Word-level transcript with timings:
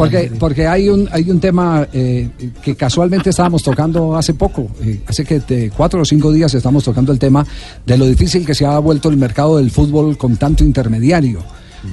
Porque, 0.00 0.32
porque 0.38 0.66
hay 0.66 0.88
un 0.88 1.08
hay 1.12 1.30
un 1.30 1.40
tema 1.40 1.86
eh, 1.92 2.28
que 2.62 2.74
casualmente 2.74 3.30
estábamos 3.30 3.62
tocando 3.62 4.16
hace 4.16 4.34
poco, 4.34 4.68
eh, 4.82 5.00
hace 5.06 5.24
que 5.24 5.40
de 5.40 5.70
cuatro 5.70 6.00
o 6.00 6.04
cinco 6.04 6.32
días 6.32 6.54
estamos 6.54 6.84
tocando 6.84 7.12
el 7.12 7.18
tema 7.18 7.46
de 7.84 7.98
lo 7.98 8.06
difícil 8.06 8.46
que 8.46 8.54
se 8.54 8.64
ha 8.64 8.78
vuelto 8.78 9.08
el 9.08 9.16
mercado 9.16 9.58
del 9.58 9.70
fútbol 9.70 10.16
con 10.16 10.36
tanto 10.36 10.64
intermediario. 10.64 11.42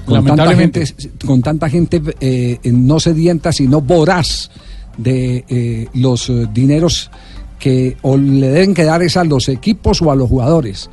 Con 0.05 0.25
tanta 0.25 0.53
gente, 0.53 0.83
con 1.25 1.41
tanta 1.41 1.69
gente 1.69 2.01
eh, 2.19 2.59
no 2.71 2.99
sedienta, 2.99 3.53
sino 3.53 3.79
voraz 3.79 4.51
de 4.97 5.87
los 5.93 6.31
dineros 6.53 7.09
que 7.59 7.97
o 8.01 8.17
le 8.17 8.49
deben 8.49 8.73
quedar 8.73 9.01
es 9.01 9.15
a 9.17 9.23
los 9.23 9.47
equipos 9.49 10.01
o 10.01 10.11
a 10.11 10.15
los 10.15 10.29
jugadores 10.29 10.89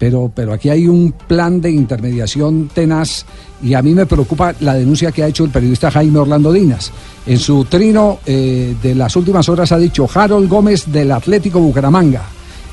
pero, 0.00 0.32
pero 0.34 0.54
aquí 0.54 0.70
hay 0.70 0.88
un 0.88 1.12
plan 1.12 1.60
de 1.60 1.70
intermediación 1.70 2.70
tenaz 2.72 3.26
y 3.62 3.74
a 3.74 3.82
mí 3.82 3.92
me 3.92 4.06
preocupa 4.06 4.54
la 4.60 4.72
denuncia 4.72 5.12
que 5.12 5.22
ha 5.22 5.28
hecho 5.28 5.44
el 5.44 5.50
periodista 5.50 5.90
Jaime 5.90 6.20
Orlando 6.20 6.50
Dinas. 6.54 6.90
En 7.26 7.38
su 7.38 7.66
trino 7.66 8.18
eh, 8.24 8.74
de 8.82 8.94
las 8.94 9.14
últimas 9.14 9.50
horas 9.50 9.72
ha 9.72 9.76
dicho 9.76 10.08
Harold 10.12 10.48
Gómez 10.48 10.90
del 10.90 11.12
Atlético 11.12 11.60
Bucaramanga. 11.60 12.22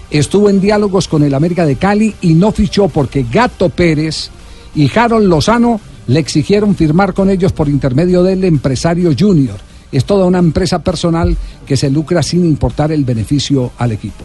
Estuvo 0.09 0.49
en 0.49 0.61
diálogos 0.61 1.09
con 1.09 1.21
el 1.21 1.33
América 1.33 1.65
de 1.65 1.75
Cali 1.75 2.15
y 2.21 2.33
no 2.33 2.53
fichó 2.53 2.87
porque 2.87 3.25
Gato 3.29 3.67
Pérez 3.67 4.29
y 4.73 4.89
Harold 4.97 5.27
Lozano 5.27 5.81
le 6.07 6.21
exigieron 6.21 6.75
firmar 6.75 7.13
con 7.13 7.29
ellos 7.29 7.51
por 7.51 7.67
intermedio 7.67 8.23
del 8.23 8.45
empresario 8.45 9.11
Junior. 9.19 9.57
Es 9.91 10.05
toda 10.05 10.25
una 10.25 10.39
empresa 10.39 10.79
personal 10.79 11.35
que 11.65 11.75
se 11.75 11.89
lucra 11.89 12.23
sin 12.23 12.45
importar 12.45 12.93
el 12.93 13.03
beneficio 13.03 13.71
al 13.77 13.91
equipo. 13.91 14.23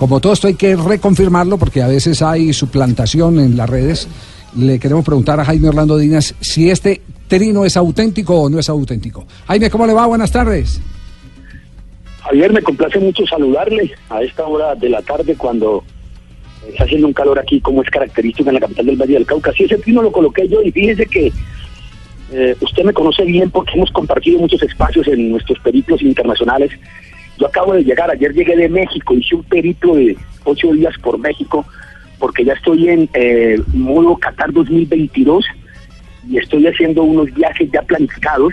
Como 0.00 0.18
todo 0.18 0.32
esto 0.32 0.46
hay 0.46 0.54
que 0.54 0.76
reconfirmarlo 0.76 1.58
porque 1.58 1.82
a 1.82 1.86
veces 1.86 2.22
hay 2.22 2.54
suplantación 2.54 3.38
en 3.38 3.54
las 3.58 3.68
redes. 3.68 4.08
Le 4.56 4.78
queremos 4.78 5.04
preguntar 5.04 5.38
a 5.38 5.44
Jaime 5.44 5.68
Orlando 5.68 5.98
Dinas 5.98 6.34
si 6.40 6.70
este 6.70 7.02
trino 7.28 7.66
es 7.66 7.76
auténtico 7.76 8.40
o 8.40 8.48
no 8.48 8.58
es 8.58 8.70
auténtico. 8.70 9.26
Jaime, 9.46 9.68
¿cómo 9.68 9.86
le 9.86 9.92
va? 9.92 10.06
Buenas 10.06 10.32
tardes. 10.32 10.80
Javier, 12.22 12.50
me 12.50 12.62
complace 12.62 12.98
mucho 12.98 13.26
saludarle 13.26 13.92
a 14.08 14.22
esta 14.22 14.46
hora 14.46 14.74
de 14.74 14.88
la 14.88 15.02
tarde 15.02 15.34
cuando 15.36 15.84
está 16.66 16.84
haciendo 16.84 17.06
un 17.06 17.12
calor 17.12 17.38
aquí 17.38 17.60
como 17.60 17.82
es 17.82 17.90
característico 17.90 18.48
en 18.48 18.54
la 18.54 18.60
capital 18.60 18.86
del 18.86 18.96
Valle 18.96 19.12
del 19.12 19.26
Cauca. 19.26 19.52
Sí, 19.52 19.64
ese 19.64 19.76
trino 19.76 20.00
lo 20.00 20.10
coloqué 20.10 20.48
yo 20.48 20.62
y 20.62 20.72
fíjese 20.72 21.04
que 21.04 21.30
eh, 22.32 22.56
usted 22.58 22.84
me 22.84 22.94
conoce 22.94 23.22
bien 23.24 23.50
porque 23.50 23.72
hemos 23.74 23.90
compartido 23.90 24.38
muchos 24.38 24.62
espacios 24.62 25.06
en 25.08 25.30
nuestros 25.30 25.58
periplos 25.58 26.00
internacionales 26.00 26.70
yo 27.40 27.46
acabo 27.46 27.72
de 27.72 27.82
llegar, 27.82 28.10
ayer 28.10 28.34
llegué 28.34 28.54
de 28.54 28.68
México, 28.68 29.14
hice 29.14 29.34
un 29.34 29.42
periplo 29.44 29.94
de 29.94 30.14
ocho 30.44 30.72
días 30.72 30.94
por 31.02 31.18
México, 31.18 31.64
porque 32.18 32.44
ya 32.44 32.52
estoy 32.52 32.88
en 32.90 33.08
eh, 33.14 33.58
modo 33.72 34.16
Qatar 34.18 34.52
2022 34.52 35.46
y 36.28 36.36
estoy 36.36 36.66
haciendo 36.66 37.02
unos 37.02 37.32
viajes 37.32 37.70
ya 37.72 37.80
planificados, 37.80 38.52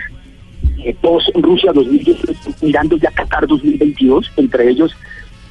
eh, 0.82 0.96
todos 1.02 1.30
en 1.34 1.42
Rusia 1.42 1.70
2018, 1.74 2.50
mirando 2.62 2.96
ya 2.96 3.10
Qatar 3.10 3.46
2022, 3.46 4.32
entre 4.38 4.70
ellos 4.70 4.96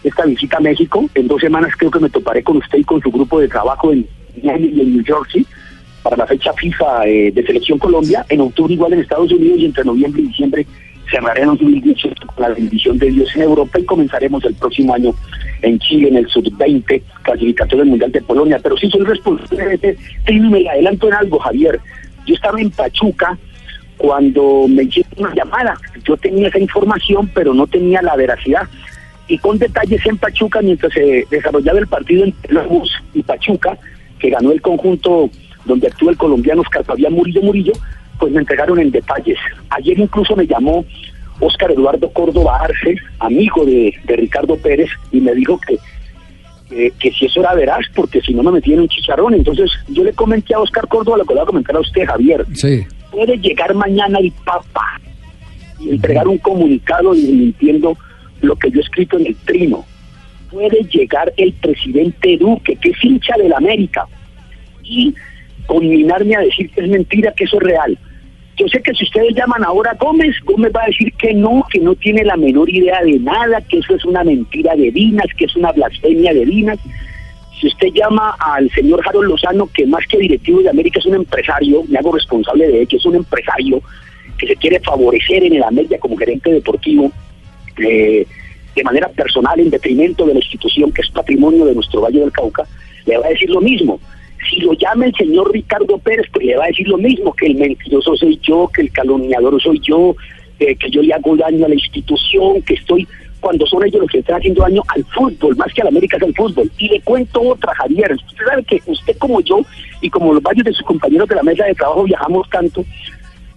esta 0.04 0.26
visita 0.26 0.58
a 0.58 0.62
México. 0.62 1.08
En 1.14 1.28
dos 1.28 1.40
semanas 1.40 1.74
creo 1.78 1.92
que 1.92 2.00
me 2.00 2.10
toparé 2.10 2.42
con 2.42 2.58
usted 2.58 2.80
y 2.80 2.84
con 2.84 3.00
su 3.02 3.12
grupo 3.12 3.40
de 3.40 3.48
trabajo 3.48 3.94
en 3.94 4.08
Miami 4.42 4.70
y 4.70 4.82
en 4.82 4.94
New 4.94 5.04
Jersey 5.06 5.46
para 6.02 6.18
la 6.18 6.26
fecha 6.26 6.54
FIFA 6.54 7.06
eh, 7.06 7.32
de 7.32 7.46
Selección 7.46 7.78
Colombia, 7.78 8.26
en 8.30 8.42
octubre 8.42 8.74
igual 8.74 8.94
en 8.94 9.02
Estados 9.02 9.32
Unidos 9.32 9.60
y 9.60 9.66
entre 9.66 9.84
noviembre 9.84 10.22
y 10.24 10.28
diciembre 10.28 10.66
cerraré 11.10 11.42
en 11.42 11.50
2018 11.50 12.28
con 12.28 12.42
la 12.42 12.50
bendición 12.50 12.98
de 12.98 13.10
Dios 13.12 13.36
en 13.36 13.44
Europa 13.44 13.80
y 13.80 13.86
comenzaremos 13.86 14.44
el 14.46 14.56
próximo 14.56 14.94
año 14.94 15.14
en 15.62 15.80
Chile, 15.80 16.10
en 16.10 16.18
el 16.18 16.28
Sub-20, 16.28 17.02
clasificatorio 17.24 17.80
del 17.80 17.90
Mundial 17.90 18.12
de 18.12 18.22
Polonia. 18.22 18.60
Pero 18.62 18.78
sí 18.78 18.90
soy 18.90 19.04
responsable 19.04 19.78
de 19.78 19.98
me 20.34 20.70
adelanto 20.70 21.08
en 21.08 21.14
algo, 21.14 21.40
Javier. 21.40 21.80
Yo 22.26 22.36
estaba 22.36 22.60
en 22.60 22.72
Pachuca 22.72 23.38
cuando 23.98 24.68
me 24.68 24.84
hicieron 24.84 25.12
una 25.18 25.34
llamada. 25.34 25.78
Yo 26.04 26.18
tenía 26.18 26.50
esa 26.50 26.60
información, 26.60 27.30
pero 27.34 27.54
no 27.54 27.68
tenía 27.68 28.02
la 28.02 28.16
veracidad. 28.16 28.68
Y 29.28 29.38
con 29.40 29.58
detalles 29.58 30.06
en 30.06 30.18
Pachuca, 30.18 30.62
mientras 30.62 30.94
se 30.94 31.26
desarrollaba 31.30 31.80
el 31.80 31.88
partido 31.88 32.24
entre 32.24 32.54
Lobos 32.54 32.92
y 33.14 33.24
Pachuca, 33.24 33.78
que 34.20 34.30
ganó 34.30 34.52
el 34.52 34.62
conjunto 34.62 35.30
donde 35.66 35.88
actúa 35.88 36.12
el 36.12 36.18
colombiano 36.18 36.62
Oscar 36.62 36.84
Fabián 36.86 37.14
Murillo 37.14 37.42
Murillo, 37.42 37.74
pues 38.20 38.32
me 38.32 38.40
entregaron 38.40 38.80
en 38.80 38.92
detalles. 38.92 39.38
Ayer 39.70 40.00
incluso 40.00 40.36
me 40.36 40.48
llamó 40.48 40.86
Óscar 41.40 41.72
Eduardo 41.72 42.10
Córdoba 42.12 42.60
Arce, 42.62 42.96
amigo 43.20 43.66
de, 43.66 43.94
Ricardo 44.06 44.56
Pérez, 44.58 44.90
y 45.12 45.20
me 45.20 45.34
dijo 45.36 45.60
que, 45.60 46.92
que, 47.00 47.12
si 47.12 47.26
eso 47.26 47.42
era 47.42 47.54
veraz, 47.54 47.86
porque 47.96 48.22
si 48.22 48.34
no 48.34 48.44
me 48.44 48.52
metían 48.52 48.80
un 48.80 48.90
chicharrón. 48.90 49.34
Entonces 49.34 49.72
yo 49.90 50.04
le 50.04 50.14
comenté 50.14 50.54
a 50.56 50.60
Óscar 50.60 50.88
Córdoba 50.88 51.18
lo 51.18 51.26
que 51.26 51.34
le 51.34 51.40
voy 51.40 51.44
a 51.44 51.48
comentar 51.48 51.76
a 51.76 51.80
usted, 51.80 52.06
Javier. 52.06 52.46
Sí. 52.54 52.86
Puede 53.12 53.38
llegar 53.38 53.74
mañana 53.74 54.20
el 54.20 54.32
Papa 54.44 55.00
y 55.80 55.92
entregar 55.92 56.28
un 56.28 56.38
comunicado 56.40 57.14
desmintiendo 57.14 57.98
lo 58.42 58.56
que 58.56 58.72
yo 58.72 58.80
he 58.80 58.84
escrito 58.84 59.18
en 59.18 59.28
el 59.28 59.36
trino. 59.38 59.86
Puede 60.50 60.84
llegar 60.84 61.32
el 61.38 61.54
presidente 61.54 62.38
Duque, 62.38 62.76
que 62.78 62.90
es 62.90 63.04
hincha 63.04 63.36
del 63.38 63.54
América, 63.54 64.08
y 64.84 65.14
conminarme 65.66 66.36
a 66.36 66.40
decir 66.40 66.70
que 66.72 66.82
es 66.82 66.90
mentira, 66.90 67.34
que 67.34 67.44
eso 67.44 67.58
es 67.58 67.64
real. 67.64 67.98
Yo 68.58 68.68
sé 68.68 68.82
que 68.82 68.94
si 68.96 69.04
ustedes 69.04 69.36
llaman 69.36 69.64
ahora 69.64 69.92
a 69.92 69.94
Gómez, 69.94 70.36
Gómez 70.44 70.72
va 70.76 70.84
a 70.84 70.88
decir 70.88 71.14
que 71.14 71.32
no, 71.32 71.64
que 71.72 71.80
no 71.80 71.94
tiene 71.94 72.24
la 72.24 72.36
menor 72.36 72.68
idea 72.68 73.04
de 73.04 73.20
nada, 73.20 73.62
que 73.62 73.78
eso 73.78 73.96
es 73.96 74.04
una 74.04 74.24
mentira 74.24 74.76
de 74.76 74.90
Dinas, 74.92 75.28
que 75.38 75.46
es 75.46 75.56
una 75.56 75.72
blasfemia 75.72 76.34
de 76.34 76.44
Dinas. 76.44 76.80
Si 77.60 77.68
usted 77.68 77.90
llama 77.94 78.36
al 78.40 78.70
señor 78.72 79.02
Harold 79.06 79.30
Lozano, 79.30 79.68
que 79.68 79.86
más 79.86 80.06
que 80.08 80.18
directivo 80.18 80.62
de 80.62 80.72
América 80.72 81.00
es 81.00 81.06
un 81.06 81.16
empresario, 81.16 81.84
me 81.88 82.00
hago 82.00 82.12
responsable 82.12 82.68
de 82.68 82.82
él, 82.82 82.88
es 82.90 83.06
un 83.06 83.16
empresario 83.16 83.80
que 84.40 84.48
se 84.48 84.56
quiere 84.56 84.80
favorecer 84.80 85.44
en 85.44 85.54
el 85.54 85.64
América 85.64 85.98
como 86.00 86.18
gerente 86.18 86.52
deportivo, 86.52 87.12
eh, 87.78 88.26
de 88.76 88.84
manera 88.84 89.08
personal 89.10 89.60
en 89.60 89.70
detrimento 89.70 90.26
de 90.26 90.34
la 90.34 90.40
institución 90.40 90.92
que 90.92 91.02
es 91.02 91.10
patrimonio 91.12 91.66
de 91.66 91.76
nuestro 91.76 92.02
Valle 92.02 92.22
del 92.22 92.32
Cauca, 92.32 92.64
le 93.06 93.18
va 93.18 93.28
a 93.28 93.30
decir 93.30 93.50
lo 93.52 93.62
mismo. 93.62 94.00
Si 94.50 94.58
lo 94.62 94.74
llama 94.74 95.06
el 95.06 95.16
señor 95.16 95.52
Ricardo 95.52 95.98
Pérez, 95.98 96.28
pues 96.32 96.46
le 96.46 96.56
va 96.56 96.66
a 96.66 96.68
decir 96.68 96.88
lo 96.88 96.98
mismo, 96.98 97.34
que 97.34 97.48
el 97.48 97.56
mentiroso 97.56 98.16
soy 98.16 98.40
yo, 98.42 98.70
que 98.74 98.82
el 98.84 98.92
calumniador 98.92 99.62
soy 99.62 99.80
yo, 99.80 100.16
eh, 100.60 100.76
que 100.76 100.90
yo 100.90 101.02
le 101.02 101.14
hago 101.14 101.36
daño 101.36 101.66
a 101.66 101.70
la 101.70 101.76
institución, 101.76 102.62
que 102.62 102.76
estoy, 102.76 103.08
cuando 103.40 103.66
son 103.66 103.86
ellos 103.86 104.02
los 104.02 104.10
que 104.10 104.20
están 104.20 104.38
haciendo 104.38 104.62
daño 104.62 104.84
al 104.88 105.04
fútbol, 105.06 105.56
más 105.56 105.74
que 105.74 105.82
a 105.82 105.86
la 105.86 105.90
América 105.90 106.18
es 106.18 106.24
al 106.24 106.36
fútbol. 106.36 106.72
Y 106.78 106.90
le 106.90 107.02
cuento 107.02 107.42
otra, 107.42 107.74
Javier, 107.76 108.14
usted 108.14 108.46
sabe 108.46 108.64
que 108.64 108.82
usted 108.86 109.18
como 109.18 109.42
yo 109.42 109.62
y 110.02 110.10
como 110.10 110.34
los 110.34 110.44
varios 110.44 110.66
de 110.66 110.74
sus 110.74 110.86
compañeros 110.86 111.28
de 111.28 111.36
la 111.36 111.44
mesa 111.44 111.66
de 111.66 111.76
trabajo 111.76 112.04
viajamos 112.04 112.50
tanto, 112.50 112.86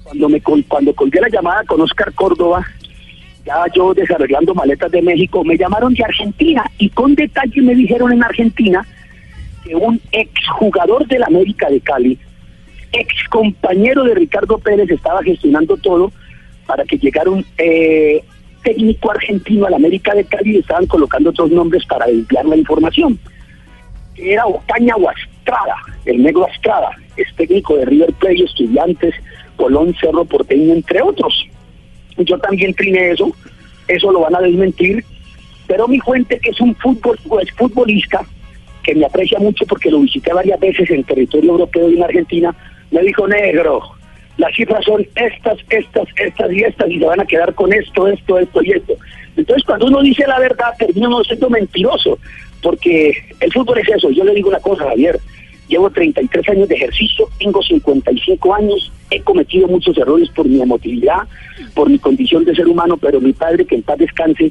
cuando 0.02 0.28
me 0.28 0.40
cuando 0.40 0.94
colgué 0.94 1.20
la 1.20 1.28
llamada 1.28 1.62
con 1.64 1.80
Oscar 1.80 2.12
Córdoba, 2.14 2.66
ya 3.44 3.64
yo 3.74 3.94
desarrollando 3.94 4.54
maletas 4.54 4.90
de 4.90 5.02
México, 5.02 5.44
me 5.44 5.56
llamaron 5.56 5.94
de 5.94 6.04
Argentina 6.04 6.64
y 6.78 6.88
con 6.90 7.14
detalle 7.14 7.62
me 7.62 7.74
dijeron 7.74 8.12
en 8.12 8.22
Argentina 8.22 8.86
que 9.64 9.74
un 9.74 10.00
exjugador 10.12 11.06
del 11.06 11.22
América 11.22 11.68
de 11.68 11.80
Cali, 11.80 12.18
ex 12.92 13.28
compañero 13.28 14.04
de 14.04 14.14
Ricardo 14.14 14.58
Pérez, 14.58 14.90
estaba 14.90 15.22
gestionando 15.22 15.76
todo 15.76 16.12
para 16.66 16.84
que 16.84 16.98
llegara 16.98 17.30
un 17.30 17.44
eh, 17.58 18.22
técnico 18.62 19.10
argentino 19.10 19.66
al 19.66 19.74
América 19.74 20.14
de 20.14 20.24
Cali 20.24 20.56
y 20.56 20.58
estaban 20.58 20.86
colocando 20.86 21.30
otros 21.30 21.50
nombres 21.50 21.84
para 21.86 22.06
enviar 22.06 22.44
la 22.44 22.56
información. 22.56 23.18
Era 24.16 24.46
Ocaña 24.46 24.94
Astrada, 24.94 25.76
el 26.04 26.22
negro 26.22 26.46
Astrada, 26.46 26.90
es 27.16 27.34
técnico 27.36 27.76
de 27.76 27.86
River 27.86 28.12
Plate, 28.14 28.44
estudiantes, 28.44 29.14
Colón, 29.56 29.94
Cerro 30.00 30.24
Porteño, 30.24 30.74
entre 30.74 31.02
otros. 31.02 31.46
Yo 32.18 32.38
también 32.38 32.74
triné 32.74 33.12
eso, 33.12 33.32
eso 33.88 34.12
lo 34.12 34.20
van 34.20 34.36
a 34.36 34.40
desmentir, 34.40 35.04
pero 35.66 35.88
mi 35.88 35.98
fuente, 36.00 36.38
que 36.38 36.50
es 36.50 36.60
un 36.60 36.74
fútbol, 36.76 37.18
es 37.42 37.50
futbolista, 37.52 38.24
que 38.90 38.98
me 38.98 39.06
aprecia 39.06 39.38
mucho 39.38 39.64
porque 39.66 39.90
lo 39.90 40.00
visité 40.00 40.32
varias 40.32 40.58
veces 40.58 40.90
en 40.90 41.04
territorio 41.04 41.52
europeo 41.52 41.88
y 41.88 41.94
en 41.94 42.02
Argentina, 42.02 42.54
me 42.90 43.00
dijo, 43.02 43.28
negro, 43.28 43.82
las 44.36 44.52
cifras 44.52 44.84
son 44.84 45.06
estas, 45.14 45.58
estas, 45.68 46.08
estas 46.16 46.52
y 46.52 46.64
estas, 46.64 46.90
y 46.90 46.98
se 46.98 47.04
van 47.04 47.20
a 47.20 47.24
quedar 47.24 47.54
con 47.54 47.72
esto, 47.72 48.08
esto, 48.08 48.38
esto 48.40 48.62
y 48.64 48.72
esto. 48.72 48.94
Entonces, 49.36 49.64
cuando 49.64 49.86
uno 49.86 50.02
dice 50.02 50.26
la 50.26 50.40
verdad, 50.40 50.72
termina 50.76 51.06
uno 51.06 51.22
siendo 51.22 51.48
mentiroso, 51.50 52.18
porque 52.62 53.14
el 53.38 53.52
fútbol 53.52 53.78
es 53.78 53.88
eso. 53.90 54.10
Yo 54.10 54.24
le 54.24 54.34
digo 54.34 54.48
una 54.48 54.58
cosa, 54.58 54.88
Javier, 54.88 55.20
llevo 55.68 55.88
33 55.88 56.48
años 56.48 56.68
de 56.68 56.74
ejercicio, 56.74 57.28
tengo 57.38 57.62
55 57.62 58.54
años, 58.54 58.90
he 59.10 59.20
cometido 59.20 59.68
muchos 59.68 59.96
errores 59.98 60.28
por 60.30 60.48
mi 60.48 60.60
emotividad, 60.60 61.28
por 61.74 61.88
mi 61.88 62.00
condición 62.00 62.44
de 62.44 62.56
ser 62.56 62.66
humano, 62.66 62.96
pero 62.96 63.20
mi 63.20 63.32
padre, 63.32 63.64
que 63.64 63.76
en 63.76 63.82
paz 63.82 63.98
descanse, 63.98 64.50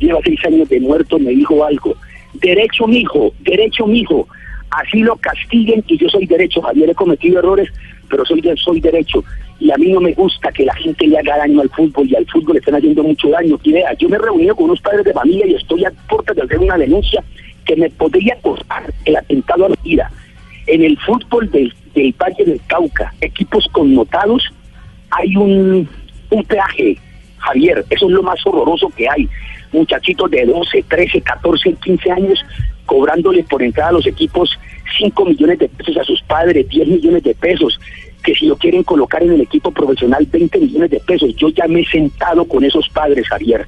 lleva 0.00 0.18
seis 0.24 0.44
años 0.44 0.68
de 0.68 0.80
muerto, 0.80 1.20
me 1.20 1.30
dijo 1.30 1.64
algo 1.64 1.96
derecho 2.40 2.86
mijo, 2.86 3.32
derecho 3.40 3.86
mijo, 3.86 4.26
así 4.70 5.00
lo 5.00 5.16
castiguen 5.16 5.84
y 5.86 5.98
yo 5.98 6.08
soy 6.08 6.26
derecho, 6.26 6.62
Javier 6.62 6.90
he 6.90 6.94
cometido 6.94 7.38
errores, 7.38 7.68
pero 8.08 8.24
soy, 8.24 8.42
soy 8.56 8.80
derecho 8.80 9.22
y 9.58 9.70
a 9.70 9.76
mí 9.76 9.92
no 9.92 10.00
me 10.00 10.12
gusta 10.12 10.52
que 10.52 10.64
la 10.64 10.74
gente 10.74 11.06
le 11.06 11.18
haga 11.18 11.38
daño 11.38 11.60
al 11.60 11.70
fútbol 11.70 12.08
y 12.08 12.14
al 12.14 12.26
fútbol 12.26 12.54
le 12.54 12.60
están 12.60 12.74
haciendo 12.74 13.02
mucho 13.02 13.28
daño. 13.30 13.58
Yo 13.98 14.08
me 14.08 14.16
he 14.16 14.18
reunido 14.18 14.54
con 14.54 14.66
unos 14.66 14.80
padres 14.80 15.04
de 15.04 15.12
familia 15.12 15.46
y 15.46 15.54
estoy 15.54 15.84
a 15.84 15.90
puerta 16.08 16.34
de 16.34 16.42
hacer 16.42 16.58
una 16.58 16.76
denuncia 16.76 17.24
que 17.64 17.76
me 17.76 17.90
podría 17.90 18.36
costar 18.42 18.92
el 19.04 19.16
atentado 19.16 19.66
a 19.66 19.68
la 19.70 19.76
vida. 19.82 20.10
En 20.66 20.84
el 20.84 20.98
fútbol 20.98 21.50
del, 21.50 21.72
del 21.94 22.12
Valle 22.12 22.44
del 22.44 22.60
Cauca, 22.66 23.12
equipos 23.20 23.66
connotados, 23.72 24.42
hay 25.10 25.36
un 25.36 25.88
un 26.30 26.44
peaje, 26.44 26.96
Javier, 27.38 27.84
eso 27.90 28.06
es 28.06 28.12
lo 28.12 28.22
más 28.22 28.44
horroroso 28.46 28.88
que 28.96 29.08
hay. 29.08 29.28
Muchachitos 29.76 30.30
de 30.30 30.46
12, 30.46 30.84
13, 30.88 31.20
14, 31.20 31.72
15 31.74 32.10
años 32.10 32.44
cobrándole 32.86 33.42
por 33.44 33.62
entrada 33.62 33.90
a 33.90 33.94
los 33.94 34.06
equipos 34.06 34.58
5 34.98 35.24
millones 35.24 35.58
de 35.58 35.68
pesos 35.68 35.96
a 35.96 36.04
sus 36.04 36.22
padres, 36.22 36.68
10 36.68 36.88
millones 36.88 37.22
de 37.22 37.34
pesos, 37.34 37.78
que 38.22 38.34
si 38.34 38.46
lo 38.46 38.56
quieren 38.56 38.82
colocar 38.82 39.22
en 39.22 39.32
el 39.32 39.40
equipo 39.40 39.70
profesional 39.70 40.26
20 40.30 40.58
millones 40.58 40.90
de 40.90 41.00
pesos. 41.00 41.34
Yo 41.36 41.48
ya 41.50 41.66
me 41.66 41.80
he 41.80 41.86
sentado 41.86 42.44
con 42.44 42.64
esos 42.64 42.88
padres, 42.88 43.28
Javier. 43.28 43.66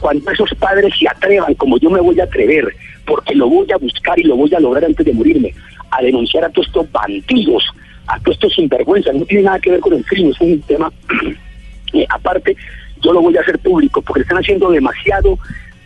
Cuando 0.00 0.30
esos 0.30 0.54
padres 0.54 0.94
se 0.98 1.06
atrevan, 1.08 1.54
como 1.54 1.78
yo 1.78 1.90
me 1.90 2.00
voy 2.00 2.18
a 2.20 2.24
atrever, 2.24 2.64
porque 3.04 3.34
lo 3.34 3.48
voy 3.48 3.70
a 3.70 3.76
buscar 3.76 4.18
y 4.18 4.24
lo 4.24 4.36
voy 4.36 4.52
a 4.54 4.60
lograr 4.60 4.84
antes 4.84 5.04
de 5.04 5.12
morirme, 5.12 5.52
a 5.90 6.02
denunciar 6.02 6.44
a 6.44 6.48
todos 6.48 6.68
estos 6.68 6.90
bandidos, 6.90 7.64
a 8.06 8.18
todos 8.20 8.36
estos 8.36 8.54
sinvergüenzas, 8.54 9.14
no 9.14 9.26
tiene 9.26 9.44
nada 9.44 9.58
que 9.58 9.72
ver 9.72 9.80
con 9.80 9.92
el 9.92 10.04
crimen, 10.04 10.32
es 10.32 10.40
un 10.40 10.60
tema 10.62 10.90
eh, 11.92 12.06
aparte, 12.08 12.56
yo 13.02 13.12
lo 13.12 13.22
voy 13.22 13.36
a 13.36 13.40
hacer 13.40 13.58
público, 13.58 14.02
porque 14.02 14.22
están 14.22 14.38
haciendo 14.38 14.70
demasiado 14.70 15.38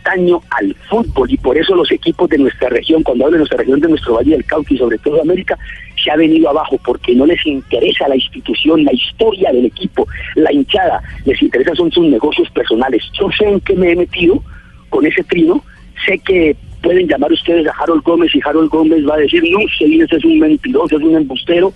daño 0.03 0.39
al 0.51 0.75
fútbol 0.87 1.31
y 1.31 1.37
por 1.37 1.57
eso 1.57 1.75
los 1.75 1.91
equipos 1.91 2.29
de 2.29 2.37
nuestra 2.37 2.69
región, 2.69 3.01
cuando 3.01 3.25
hablo 3.25 3.35
de 3.35 3.39
nuestra 3.39 3.57
región, 3.57 3.79
de 3.79 3.89
nuestro 3.89 4.13
Valle 4.13 4.31
del 4.31 4.45
Cauca 4.45 4.73
y 4.73 4.77
sobre 4.77 4.97
todo 4.99 5.21
América, 5.21 5.57
se 6.01 6.11
ha 6.11 6.15
venido 6.15 6.49
abajo 6.49 6.79
porque 6.85 7.15
no 7.15 7.25
les 7.25 7.43
interesa 7.45 8.07
la 8.07 8.15
institución, 8.15 8.83
la 8.83 8.93
historia 8.93 9.51
del 9.51 9.65
equipo, 9.65 10.07
la 10.35 10.53
hinchada, 10.53 11.01
les 11.25 11.41
interesa 11.41 11.73
son 11.75 11.91
sus 11.91 12.05
negocios 12.05 12.49
personales. 12.51 13.03
Yo 13.19 13.29
sé 13.31 13.45
en 13.49 13.59
qué 13.61 13.75
me 13.75 13.91
he 13.91 13.95
metido 13.95 14.43
con 14.89 15.05
ese 15.05 15.23
trino, 15.23 15.63
sé 16.05 16.19
que 16.19 16.55
pueden 16.83 17.07
llamar 17.07 17.31
ustedes 17.31 17.65
a 17.67 17.71
Harold 17.71 18.03
Gómez 18.03 18.33
y 18.35 18.41
Harold 18.45 18.69
Gómez 18.69 19.03
va 19.09 19.15
a 19.15 19.19
decir, 19.19 19.43
no, 19.49 19.57
ese 19.59 20.15
es 20.17 20.23
un 20.23 20.39
mentiroso, 20.39 20.97
es 20.97 21.03
un 21.03 21.15
embustero, 21.15 21.73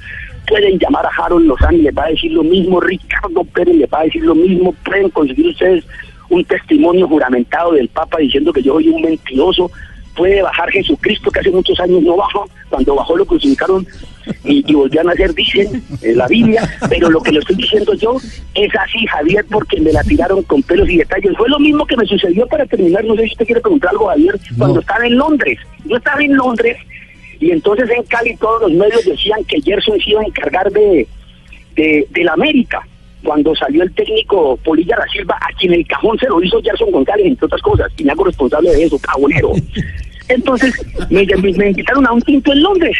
pueden 0.50 0.80
llamar 0.80 1.06
a 1.06 1.10
Harold 1.10 1.46
Lozano 1.46 1.78
y 1.78 1.84
les 1.84 1.96
va 1.96 2.06
a 2.06 2.10
decir 2.10 2.31
lo 2.31 2.44
mismo, 2.44 2.81
Ricardo 2.81 3.44
Pérez 3.44 3.75
les 3.75 3.90
va 3.90 4.00
a 4.00 4.04
decir 4.04 4.24
lo 4.24 4.36
mismo, 4.36 4.74
pueden 4.84 5.10
conseguir 5.10 5.48
ustedes 5.48 5.86
un 6.30 6.44
testimonio 6.44 7.07
juramentado 7.07 7.74
del 7.74 7.88
Papa 7.88 8.18
diciendo 8.18 8.51
que 8.51 8.62
yo 8.62 8.74
soy 8.74 8.90
un 8.90 9.01
mentiroso, 9.01 9.72
puede 10.16 10.42
bajar 10.42 10.69
Jesucristo, 10.72 11.31
que 11.31 11.40
hace 11.40 11.51
muchos 11.51 11.80
años 11.80 12.01
no 12.01 12.18
bajó, 12.18 12.50
cuando 12.69 12.96
bajó 12.96 13.16
lo 13.16 13.25
crucificaron 13.25 13.86
y, 14.44 14.63
y 14.69 14.74
volvían 14.74 15.07
a 15.07 15.12
hacer, 15.12 15.34
dicen 15.34 15.84
en 16.01 16.18
la 16.18 16.28
Biblia, 16.28 16.69
pero 16.90 17.10
lo 17.10 17.22
que 17.22 17.31
le 17.31 17.40
estoy 17.40 17.56
diciendo 17.56 17.94
yo 17.94 18.18
es 18.54 18.75
así, 18.75 19.06
Javier, 19.07 19.46
porque 19.50 19.80
me 19.80 19.94
la 19.94 20.04
tiraron 20.04 20.44
con 20.44 20.62
pelos 20.63 20.90
y 20.90 20.98
detalles. 20.98 21.38
Fue 21.38 21.48
lo 21.48 21.60
mismo 21.60 21.86
que 21.86 21.96
me 21.96 22.06
sucedió 22.06 22.46
para 22.48 22.66
terminar, 22.66 23.06
no 23.06 23.16
sé 23.16 23.24
si 23.24 23.31
usted 23.31 23.46
quiere 23.46 23.62
preguntar 23.62 23.92
algo, 23.92 24.07
Javier, 24.07 24.40
cuando 24.57 24.80
estaba 24.81 25.06
en 25.06 25.18
Londres. 25.18 25.60
Yo 25.86 25.98
estaba 25.98 26.22
en 26.22 26.36
Londres 26.36 26.78
y 27.39 27.51
entonces 27.51 27.89
en 27.89 28.03
Cali 28.03 28.36
todos 28.38 28.62
los 28.63 28.71
medios 28.71 29.06
decían 29.06 29.44
que 29.45 29.62
Gerson 29.62 30.00
se 30.00 30.09
iba 30.09 30.21
a 30.21 30.25
encargar 30.25 30.71
de, 30.71 31.07
de, 31.75 32.06
de 32.09 32.24
la 32.24 32.33
América 32.33 32.81
cuando 33.24 33.56
salió 33.56 33.83
el 33.83 33.94
técnico 33.94 34.57
Polilla 34.57 34.95
da 34.97 35.07
Silva, 35.12 35.38
a 35.41 35.53
quien 35.57 35.74
el 35.74 35.86
cajón 35.88 36.18
se 36.18 36.27
lo 36.27 36.41
hizo 36.41 36.62
Gerson 36.62 36.91
González, 36.91 37.25
entre 37.25 37.45
otras 37.45 37.62
cosas, 37.62 37.91
y 37.97 38.03
me 38.03 38.12
hago 38.12 38.24
responsable 38.24 38.71
de 38.71 38.83
eso, 38.83 38.97
cabonero. 39.00 39.51
Entonces 40.30 40.74
me, 41.09 41.25
me, 41.25 41.69
invitaron 41.69 42.06
a 42.07 42.13
un 42.13 42.21
tinto 42.21 42.53
en 42.53 42.63
Londres. 42.63 42.97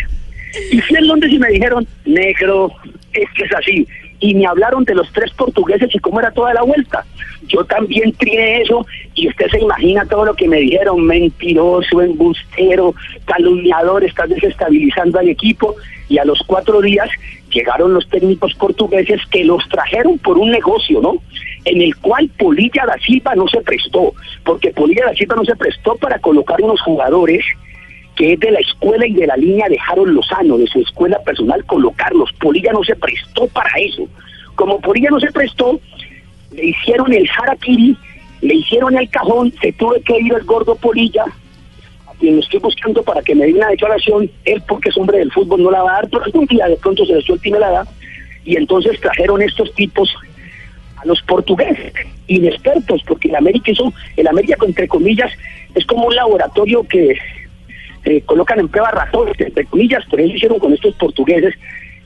Y 0.72 0.82
fui 0.82 0.98
en 0.98 1.08
Londres 1.08 1.32
y 1.32 1.40
me 1.40 1.50
dijeron, 1.50 1.88
negro, 2.06 2.72
es 3.14 3.30
que 3.36 3.44
es 3.44 3.54
así. 3.54 3.88
Y 4.20 4.36
me 4.36 4.46
hablaron 4.46 4.84
de 4.84 4.96
los 4.96 5.12
tres 5.14 5.32
portugueses 5.34 5.94
y 5.94 6.00
cómo 6.00 6.20
era 6.20 6.32
toda 6.32 6.54
la 6.54 6.62
vuelta. 6.64 7.06
Yo 7.48 7.64
también 7.64 8.12
trié 8.14 8.62
eso 8.62 8.86
y 9.16 9.30
usted 9.30 9.48
se 9.50 9.60
imagina 9.60 10.06
todo 10.06 10.26
lo 10.26 10.34
que 10.34 10.48
me 10.48 10.58
dijeron, 10.58 11.06
mentiroso, 11.06 12.02
embustero, 12.02 12.94
calumniador, 13.26 14.04
estás 14.04 14.30
desestabilizando 14.30 15.20
al 15.20 15.30
equipo. 15.30 15.76
Y 16.10 16.18
a 16.18 16.26
los 16.26 16.42
cuatro 16.46 16.82
días 16.82 17.10
llegaron 17.50 17.94
los 17.94 18.08
técnicos 18.10 18.54
portugueses 18.56 19.22
que 19.32 19.44
los 19.44 19.68
trajeron 19.70 20.18
por 20.18 20.38
un 20.38 20.52
negocio, 20.52 21.02
¿no? 21.02 21.16
En 21.66 21.82
el 21.82 21.96
cual 21.98 22.30
Polilla 22.38 22.86
da 22.86 22.98
Silva 23.06 23.36
no 23.36 23.48
se 23.48 23.62
prestó, 23.62 24.14
porque 24.44 24.72
Polilla 24.72 25.06
da 25.06 25.14
Silva 25.14 25.36
no 25.36 25.46
se 25.46 25.56
prestó 25.56 25.96
para 25.96 26.20
colocar 26.20 26.62
unos 26.62 26.82
jugadores 26.82 27.46
que 28.20 28.34
es 28.34 28.40
de 28.42 28.52
la 28.52 28.60
escuela 28.60 29.08
y 29.08 29.14
de 29.14 29.26
la 29.26 29.38
línea 29.38 29.70
de 29.70 29.80
Harold 29.88 30.14
Lozano, 30.14 30.58
de 30.58 30.68
su 30.68 30.82
escuela 30.82 31.18
personal, 31.20 31.64
colocarlos. 31.64 32.30
Polilla 32.34 32.74
no 32.74 32.84
se 32.84 32.94
prestó 32.98 33.48
para 33.48 33.72
eso. 33.80 34.10
Como 34.56 34.82
Polilla 34.82 35.10
no 35.10 35.22
se 35.22 35.32
prestó, 35.32 35.80
le 36.52 36.66
hicieron 36.66 37.14
el 37.14 37.30
harakiri, 37.30 37.96
le 38.42 38.56
hicieron 38.56 38.98
el 38.98 39.10
cajón, 39.10 39.54
se 39.62 39.72
tuve 39.72 40.02
que 40.02 40.20
ir 40.20 40.34
el 40.34 40.44
gordo 40.44 40.76
Polilla, 40.76 41.24
y 42.20 42.32
lo 42.32 42.42
estoy 42.42 42.60
buscando 42.60 43.02
para 43.04 43.22
que 43.22 43.34
me 43.34 43.46
dé 43.46 43.54
una 43.54 43.70
declaración, 43.70 44.30
él 44.44 44.62
porque 44.68 44.90
es 44.90 44.98
hombre 44.98 45.20
del 45.20 45.32
fútbol 45.32 45.64
no 45.64 45.72
la 45.72 45.84
va 45.84 45.92
a 45.92 46.02
dar, 46.02 46.10
pero 46.10 46.26
algún 46.26 46.46
día 46.48 46.68
de 46.68 46.76
pronto 46.76 47.06
se 47.06 47.16
le 47.16 47.22
suelta 47.22 47.48
y 47.48 47.52
me 47.52 47.60
la 47.60 47.72
da, 47.72 47.88
y 48.44 48.58
entonces 48.58 49.00
trajeron 49.00 49.42
estos 49.42 49.74
tipos 49.76 50.14
a 50.98 51.06
los 51.06 51.22
portugueses, 51.22 51.94
inexpertos, 52.28 53.02
porque 53.08 53.30
el 53.30 53.36
América 53.38 53.72
eso, 53.72 53.94
el 54.18 54.28
América 54.28 54.58
entre 54.68 54.90
comillas, 54.90 55.32
es 55.74 55.86
como 55.86 56.08
un 56.08 56.16
laboratorio 56.16 56.84
que 56.84 57.16
eh, 58.06 58.22
colocan 58.22 58.60
en 58.60 58.68
prueba 58.68 58.92
ratones, 58.92 59.40
entre 59.40 59.66
comillas, 59.66 60.04
pero 60.10 60.24
ellos 60.24 60.38
hicieron 60.38 60.60
con 60.60 60.74
estos 60.74 60.96
portugueses 60.96 61.54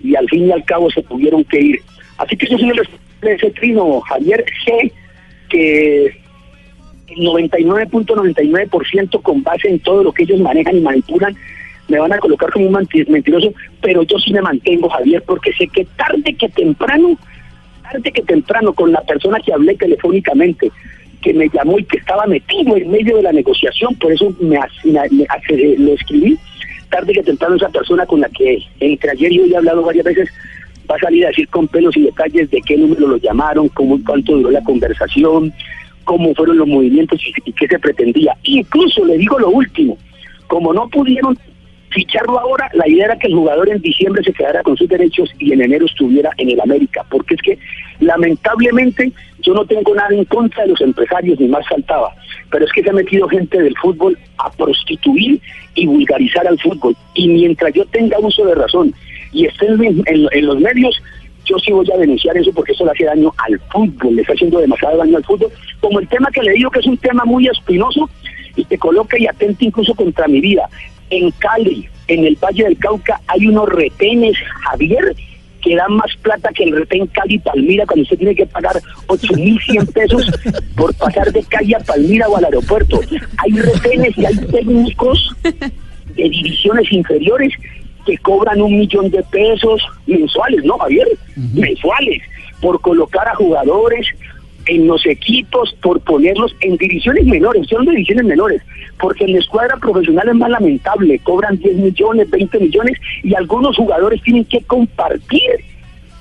y 0.02 0.16
al 0.16 0.28
fin 0.30 0.48
y 0.48 0.52
al 0.52 0.64
cabo 0.66 0.90
se 0.92 1.04
tuvieron 1.04 1.44
que 1.46 1.60
ir. 1.60 1.80
Así 2.18 2.36
que 2.36 2.46
eso 2.46 2.56
es 2.56 2.64
un 2.64 2.74
ese 3.22 3.52
trino, 3.52 4.02
Javier, 4.02 4.44
sé 4.66 4.92
que 5.50 6.24
99.99% 7.08 9.22
con 9.22 9.44
base 9.44 9.70
en 9.70 9.80
todo 9.80 10.04
lo 10.04 10.12
que 10.12 10.24
ellos 10.24 10.40
manejan 10.40 10.78
y 10.78 10.82
manipulan, 10.82 11.36
me 11.88 12.00
van 12.00 12.12
a 12.14 12.18
colocar 12.18 12.52
como 12.52 12.68
un 12.68 12.88
mentiroso, 13.08 13.54
pero 13.82 14.04
yo 14.04 14.20
sí 14.20 14.34
me 14.34 14.42
mantengo, 14.42 14.90
Javier, 14.90 15.24
porque 15.26 15.54
sé 15.54 15.68
que 15.68 15.86
tarde 15.98 16.36
que 16.36 16.50
temprano, 16.50 17.18
tarde 17.84 18.12
que 18.12 18.24
temprano, 18.24 18.74
con 18.74 18.92
la 18.92 19.02
persona 19.02 19.40
que 19.40 19.54
hablé 19.54 19.76
telefónicamente, 19.76 20.72
que 21.24 21.34
me 21.34 21.50
llamó 21.50 21.80
y 21.80 21.86
que 21.86 21.98
estaba 21.98 22.26
metido 22.28 22.76
en 22.76 22.92
medio 22.92 23.18
de 23.18 23.24
la 23.24 23.32
negociación, 23.32 23.96
por 23.96 24.12
eso 24.12 24.36
me, 24.40 24.60
lo 25.78 25.94
escribí, 25.94 26.38
tarde 26.90 27.14
que 27.14 27.24
temprano 27.24 27.56
esa 27.56 27.70
persona 27.70 28.06
con 28.06 28.22
la 28.22 28.30
que 28.30 28.60
entre 28.80 29.12
ayer 29.12 29.32
y 29.32 29.40
hoy 29.40 29.54
he 29.54 29.58
hablado 29.58 29.84
varias 29.84 30.06
veces, 30.06 30.30
va 30.90 30.96
a 30.96 31.00
salir 31.00 31.26
a 31.26 31.30
decir 31.30 31.48
con 31.48 31.68
pelos 31.68 31.96
y 31.98 32.04
detalles 32.04 32.50
de 32.52 32.62
qué 32.62 32.78
número 32.78 33.08
lo 33.08 33.18
llamaron, 33.18 33.70
cómo, 33.70 34.00
cuánto 34.06 34.36
duró 34.36 34.52
la 34.52 34.64
conversación, 34.64 35.54
cómo 36.04 36.36
fueron 36.36 36.58
los 36.58 36.68
movimientos 36.68 37.20
y, 37.46 37.54
qué 37.54 37.68
se 37.68 37.80
pretendía. 37.80 38.36
Incluso 38.44 39.06
le 39.06 39.18
digo 39.18 39.40
lo 39.40 39.50
último, 39.50 39.98
como 40.48 40.74
no 40.74 40.88
pudieron 40.90 41.38
ficharlo 41.94 42.40
ahora, 42.40 42.70
la 42.74 42.88
idea 42.88 43.06
era 43.06 43.18
que 43.18 43.28
el 43.28 43.36
jugador 43.36 43.70
en 43.70 43.82
diciembre 43.82 44.24
se 44.24 44.34
quedara 44.34 44.64
con 44.64 44.76
sus 44.78 44.88
derechos 44.90 45.30
y 45.40 45.54
en 45.54 45.62
enero 45.62 45.86
estuviera 45.86 46.32
en 46.38 46.50
el 46.50 46.62
América, 46.62 47.06
porque 47.10 47.36
es 47.36 47.42
que 47.42 47.60
lamentablemente 48.00 49.12
yo 49.40 49.54
no 49.54 49.66
tengo 49.66 49.94
nada 49.96 50.14
en 50.14 50.26
contra 50.26 50.64
de 50.64 50.70
los 50.70 50.82
empresarios, 50.82 51.40
ni 51.40 51.48
más 51.48 51.68
faltaba, 51.68 52.14
pero 52.50 52.66
es 52.66 52.72
que 52.72 52.84
se 52.84 52.90
ha 52.90 52.94
metido 52.94 53.28
gente 53.28 53.62
del 53.62 53.76
fútbol 53.78 54.18
a 54.38 54.50
prostituir 54.52 55.40
y 55.76 55.86
vulgarizar 55.86 56.48
al 56.48 56.60
fútbol, 56.60 56.96
y 57.14 57.28
mientras 57.28 57.74
yo 57.74 57.86
tenga 57.86 58.20
uso 58.20 58.46
de 58.46 58.56
razón 58.56 58.94
y 59.32 59.46
estén 59.46 59.82
en 60.06 60.46
los 60.46 60.60
medios, 60.60 61.02
yo 61.46 61.58
sí 61.60 61.72
voy 61.72 61.90
a 61.94 61.98
denunciar 61.98 62.38
eso 62.38 62.52
porque 62.54 62.72
eso 62.72 62.86
le 62.86 62.92
hace 62.92 63.06
daño 63.06 63.34
al 63.38 63.60
fútbol, 63.72 64.16
le 64.16 64.22
está 64.22 64.34
haciendo 64.34 64.60
demasiado 64.60 64.98
daño 64.98 65.18
al 65.18 65.26
fútbol, 65.26 65.52
como 65.80 66.00
el 66.00 66.08
tema 66.08 66.30
que 66.32 66.42
le 66.42 66.54
digo 66.54 66.72
que 66.72 66.80
es 66.80 66.88
un 66.88 66.98
tema 66.98 67.26
muy 67.26 67.48
espinoso 67.48 68.10
y 68.56 68.64
que 68.66 68.78
coloca 68.78 69.18
y 69.20 69.28
atenta 69.28 69.66
incluso 69.66 69.94
contra 69.96 70.28
mi 70.28 70.40
vida. 70.40 70.70
En 71.10 71.32
Cali, 71.32 71.88
en 72.08 72.26
el 72.26 72.36
Valle 72.36 72.64
del 72.64 72.78
Cauca, 72.78 73.20
hay 73.28 73.48
unos 73.48 73.70
retenes, 73.70 74.36
Javier, 74.64 75.16
que 75.64 75.76
dan 75.76 75.94
más 75.94 76.16
plata 76.22 76.52
que 76.54 76.64
el 76.66 76.76
retén 76.76 77.08
Cali 77.08 77.40
Palmira 77.40 77.86
cuando 77.86 78.04
usted 78.04 78.18
tiene 78.18 78.36
que 78.36 78.46
pagar 78.46 78.76
8.100 79.08 79.94
pesos 79.94 80.30
por 80.76 80.94
pasar 80.96 81.32
de 81.32 81.42
calle 81.44 81.76
a 81.76 81.80
Palmira 81.80 82.28
o 82.28 82.38
al 82.38 82.46
aeropuerto. 82.46 83.00
Hay 83.38 83.52
retenes 83.52 84.18
y 84.18 84.26
hay 84.26 84.36
técnicos 84.36 85.34
de 85.44 86.30
divisiones 86.30 86.92
inferiores 86.92 87.54
que 88.06 88.18
cobran 88.18 88.62
un 88.62 88.78
millón 88.78 89.10
de 89.10 89.24
pesos 89.24 89.82
mensuales, 90.06 90.64
¿no, 90.66 90.78
Javier? 90.78 91.08
Mensuales, 91.54 92.22
por 92.62 92.82
colocar 92.82 93.28
a 93.28 93.36
jugadores 93.36 94.06
en 94.66 94.88
los 94.88 95.06
equipos, 95.06 95.76
por 95.82 96.00
ponerlos 96.02 96.56
en 96.62 96.78
divisiones 96.78 97.26
menores, 97.26 97.68
son 97.68 97.86
divisiones 97.86 98.26
menores, 98.26 98.62
porque 99.00 99.26
en 99.26 99.34
la 99.34 99.40
escuadra 99.40 99.78
profesional 99.78 100.30
es 100.30 100.36
más 100.36 100.50
lamentable, 100.50 101.20
cobran 101.20 101.58
10 101.58 101.76
millones, 101.78 102.30
20 102.30 102.60
millones 102.60 102.98
y 103.24 103.36
algunos 103.36 103.76
jugadores 103.76 104.22
tienen 104.22 104.46
que 104.46 104.62
compartir, 104.62 105.52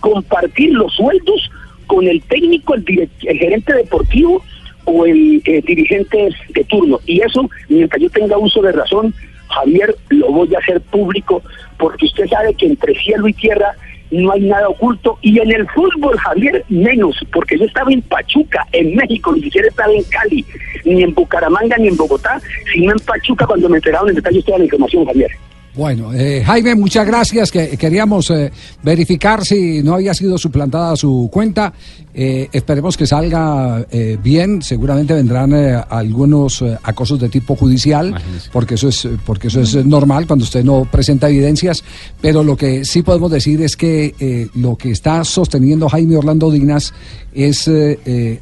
compartir 0.01 0.73
los 0.73 0.93
sueldos 0.95 1.51
con 1.87 2.07
el 2.07 2.23
técnico, 2.23 2.75
el, 2.75 3.09
gerente 3.21 3.75
deportivo 3.75 4.43
o 4.85 5.07
el 5.07 5.43
eh, 5.45 5.63
dirigente 5.65 6.29
de 6.55 6.65
turno. 6.65 6.99
Y 7.07 7.21
eso, 7.21 7.49
mientras 7.69 8.03
yo 8.03 8.11
tenga 8.11 8.39
uso 8.39 8.63
de 8.63 8.73
razón, 8.73 9.15
Javier, 9.49 9.95
lo 10.09 10.33
voy 10.33 10.55
a 10.55 10.59
hacer 10.59 10.81
público 10.81 11.43
porque 11.79 12.07
usted 12.07 12.27
sabe 12.29 12.55
que 12.55 12.67
entre 12.67 12.95
cielo 12.95 13.29
y 13.29 13.35
tierra 13.35 13.75
no 14.13 14.33
hay 14.33 14.43
nada 14.43 14.69
oculto 14.69 15.19
y 15.23 15.41
en 15.41 15.51
el 15.51 15.67
fútbol, 15.71 16.17
Javier, 16.19 16.65
menos, 16.69 17.17
porque 17.33 17.59
yo 17.59 17.65
estaba 17.65 17.91
en 17.91 18.03
Pachuca, 18.03 18.67
en 18.73 18.95
México, 18.95 19.33
ni 19.33 19.43
siquiera 19.43 19.69
estaba 19.69 19.93
en 19.93 20.05
Cali, 20.05 20.45
ni 20.85 21.03
en 21.03 21.15
Bucaramanga, 21.15 21.79
ni 21.79 21.89
en 21.89 21.97
Bogotá, 21.97 22.41
sino 22.73 22.93
en 22.93 22.99
Pachuca 22.99 23.47
cuando 23.47 23.69
me 23.69 23.79
enteraron 23.79 24.11
en 24.11 24.17
detalle 24.17 24.43
toda 24.43 24.59
la 24.59 24.65
información, 24.65 25.07
Javier. 25.07 25.31
Bueno, 25.75 26.13
eh, 26.13 26.43
Jaime, 26.45 26.75
muchas 26.75 27.07
gracias. 27.07 27.51
Que 27.51 27.77
queríamos 27.79 28.29
eh, 28.31 28.53
verificar 28.83 29.45
si 29.45 29.83
no 29.83 29.95
había 29.95 30.13
sido 30.13 30.37
suplantada 30.37 30.97
su 30.97 31.31
cuenta 31.33 31.73
Eh, 32.15 32.49
esperemos 32.53 32.97
que 32.97 33.07
salga 33.07 33.87
eh, 33.91 34.19
bien. 34.23 34.61
Seguramente 34.61 35.15
vendrán 35.15 35.55
eh, 35.55 35.83
algunos 35.89 36.63
acosos 36.83 37.19
de 37.19 37.31
tipo 37.31 37.57
judicial, 37.57 38.15
porque 38.53 38.75
eso 38.75 38.89
es 38.89 39.09
porque 39.25 39.49
eso 39.49 39.63
es 39.63 39.75
normal 39.87 40.27
cuando 40.27 40.45
usted 40.45 40.63
no 40.63 40.87
presenta 40.91 41.31
evidencias. 41.31 41.83
Pero 42.21 42.45
lo 42.45 42.57
que 42.57 42.85
sí 42.85 43.03
podemos 43.03 43.31
decir 43.31 43.63
es 43.63 43.77
que 43.77 44.51
lo 44.55 44.77
que 44.77 44.91
está 44.91 45.25
sosteniendo 45.25 45.89
Jaime 45.89 46.17
Orlando 46.17 46.51
Dinas 46.51 46.93
es 47.35 47.71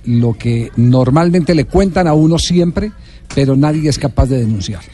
lo 0.05 0.35
que 0.35 0.71
normalmente 0.77 1.55
le 1.55 1.65
cuentan 1.65 2.09
a 2.09 2.15
uno 2.15 2.39
siempre 2.39 2.91
pero 3.35 3.57
nadie 3.57 3.89
es 3.89 3.99
capaz 3.99 4.27
de 4.27 4.39
denunciarlo. 4.39 4.93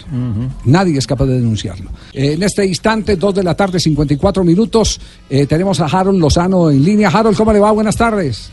Nadie 0.65 0.99
es 0.99 1.07
capaz 1.07 1.27
de 1.27 1.35
denunciarlo. 1.35 1.91
Eh, 2.13 2.33
en 2.33 2.43
este 2.43 2.67
instante, 2.67 3.17
2 3.17 3.35
de 3.35 3.43
la 3.43 3.55
tarde, 3.55 3.81
54 3.81 4.45
minutos, 4.45 5.01
eh, 5.31 5.47
tenemos 5.47 5.81
a 5.81 5.87
Harold 5.87 6.21
Lozano 6.21 6.71
en 6.71 6.85
línea. 6.85 7.09
Harold, 7.09 7.37
¿cómo 7.37 7.53
le 7.53 7.61
va? 7.61 7.71
Buenas 7.73 7.97
tardes. 7.97 8.51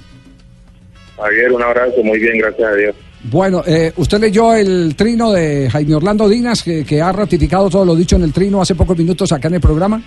Javier, 1.18 1.52
un 1.52 1.62
abrazo, 1.62 2.04
muy 2.04 2.20
bien, 2.20 2.38
gracias 2.38 2.68
a 2.68 2.76
Dios. 2.76 2.96
Bueno, 3.26 3.64
eh, 3.66 3.94
usted 3.96 4.20
leyó 4.20 4.54
el 4.54 4.96
trino 4.96 5.32
de 5.32 5.70
Jaime 5.70 5.96
Orlando 5.96 6.28
Dinas, 6.28 6.62
que, 6.62 6.84
que 6.84 7.02
ha 7.02 7.12
ratificado 7.12 7.70
todo 7.70 7.86
lo 7.86 7.96
dicho 7.96 8.16
en 8.18 8.24
el 8.24 8.34
trino 8.34 8.62
hace 8.62 8.76
pocos 8.76 8.98
minutos 8.98 9.32
acá 9.32 9.48
en 9.48 9.56
el 9.56 9.62
programa. 9.62 10.02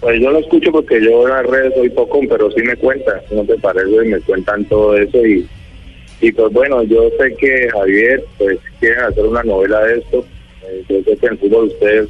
Pues 0.00 0.20
yo 0.20 0.30
lo 0.30 0.38
escucho 0.38 0.70
porque 0.70 1.02
yo 1.02 1.26
en 1.26 1.34
las 1.34 1.46
redes 1.46 1.74
soy 1.74 1.90
poco, 1.90 2.20
pero 2.28 2.50
sí 2.52 2.62
me 2.62 2.76
cuentan, 2.76 3.20
no 3.32 3.44
te 3.44 3.58
parece, 3.58 3.90
y 3.90 4.08
me 4.08 4.20
cuentan 4.20 4.64
todo 4.66 4.96
eso 4.96 5.18
y, 5.26 5.46
y 6.20 6.32
pues 6.32 6.52
bueno, 6.52 6.82
yo 6.82 7.10
sé 7.18 7.34
que 7.36 7.68
Javier, 7.70 8.24
pues 8.38 8.58
quieren 8.80 9.00
hacer 9.00 9.24
una 9.24 9.42
novela 9.42 9.80
de 9.84 9.98
esto, 9.98 10.24
eh, 10.66 10.84
yo 10.88 11.02
sé 11.02 11.16
que 11.16 11.26
en 11.26 11.38
fútbol 11.38 11.66
ustedes 11.66 12.08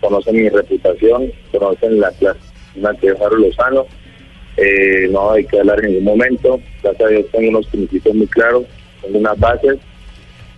conocen 0.00 0.36
mi 0.36 0.48
reputación, 0.48 1.32
conocen 1.52 2.00
la 2.00 2.10
clase, 2.12 2.40
una 2.76 2.94
que 2.94 3.10
Harold 3.10 3.46
Lozano, 3.46 3.86
eh, 4.56 5.08
no 5.10 5.32
hay 5.32 5.44
que 5.44 5.58
hablar 5.60 5.84
en 5.84 5.90
ningún 5.92 6.04
momento, 6.04 6.60
gracias 6.82 7.08
a 7.08 7.12
Dios 7.12 7.26
tengo 7.32 7.48
unos 7.50 7.66
principios 7.66 8.14
muy 8.14 8.26
claros, 8.26 8.64
tengo 9.02 9.18
unas 9.18 9.38
bases, 9.38 9.78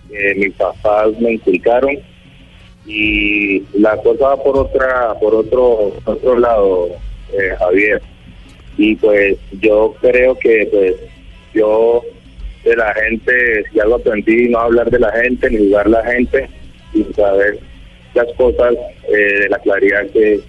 que 0.08 0.34
mis 0.34 0.54
papás 0.54 1.18
me 1.20 1.32
inculcaron. 1.32 1.98
Y 2.86 3.62
la 3.78 3.96
cosa 3.98 4.28
va 4.28 4.42
por 4.42 4.56
otra 4.56 5.14
por 5.20 5.34
otro 5.34 5.92
otro 6.04 6.38
lado 6.38 6.88
eh, 7.32 7.54
Javier. 7.58 8.00
Y 8.78 8.94
pues 8.96 9.36
yo 9.60 9.94
creo 10.00 10.38
que 10.38 10.68
pues 10.70 10.94
yo 11.52 12.02
de 12.68 12.76
la 12.76 12.94
gente 12.94 13.64
si 13.72 13.80
algo 13.80 13.96
aprendí 13.96 14.48
no 14.48 14.60
hablar 14.60 14.90
de 14.90 14.98
la 14.98 15.12
gente 15.12 15.50
ni 15.50 15.58
jugar 15.58 15.88
la 15.88 16.04
gente 16.04 16.48
y 16.92 17.04
saber 17.14 17.58
las 18.14 18.26
cosas 18.37 18.75
eh, 19.08 19.40
de 19.40 19.48
la 19.48 19.58
claridad 19.58 20.06
que, 20.12 20.40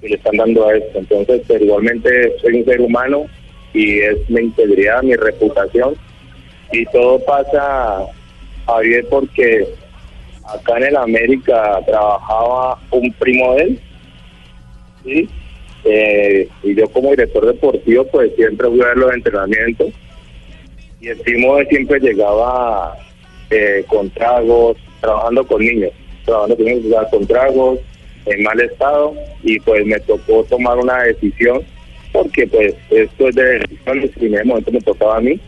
que 0.00 0.08
le 0.08 0.16
están 0.16 0.36
dando 0.36 0.68
a 0.68 0.76
esto. 0.76 0.98
Entonces 0.98 1.42
pero 1.46 1.64
igualmente 1.64 2.32
soy 2.40 2.54
un 2.54 2.64
ser 2.64 2.80
humano 2.80 3.26
y 3.72 4.00
es 4.00 4.30
mi 4.30 4.42
integridad 4.42 5.02
mi 5.02 5.16
reputación. 5.16 5.94
Y 6.72 6.84
todo 6.86 7.18
pasa 7.20 8.06
Javier 8.66 9.06
porque 9.10 9.66
acá 10.46 10.78
en 10.78 10.84
el 10.84 10.96
América 10.96 11.80
trabajaba 11.86 12.78
un 12.90 13.12
primo 13.14 13.54
de 13.54 13.62
él. 13.62 15.28
Eh, 15.84 16.48
y 16.62 16.74
yo 16.74 16.88
como 16.88 17.10
director 17.10 17.44
deportivo 17.44 18.04
pues 18.06 18.34
siempre 18.36 18.68
fui 18.68 18.80
a 18.80 18.86
ver 18.86 18.96
los 18.96 19.12
entrenamientos 19.12 19.92
y 21.00 21.08
el 21.08 21.20
él 21.26 21.66
siempre 21.68 22.00
llegaba 22.00 22.96
eh, 23.50 23.84
con 23.88 24.10
tragos, 24.10 24.76
trabajando 25.00 25.46
con 25.46 25.60
niños, 25.60 25.90
trabajando 26.24 26.56
con 26.56 26.64
niños 26.64 27.06
con 27.10 27.26
tragos, 27.26 27.78
en 28.26 28.42
mal 28.42 28.60
estado 28.60 29.14
y 29.42 29.58
pues 29.60 29.84
me 29.84 30.00
tocó 30.00 30.44
tomar 30.44 30.78
una 30.78 31.02
decisión 31.02 31.62
porque 32.12 32.46
pues 32.46 32.74
esto 32.90 33.28
es 33.28 33.34
de 33.34 33.58
decisiones 33.58 34.10
y 34.20 34.26
en 34.26 34.34
ese 34.34 34.44
momento 34.44 34.72
me 34.72 34.80
tocaba 34.80 35.18
a 35.18 35.20
mí 35.20 35.38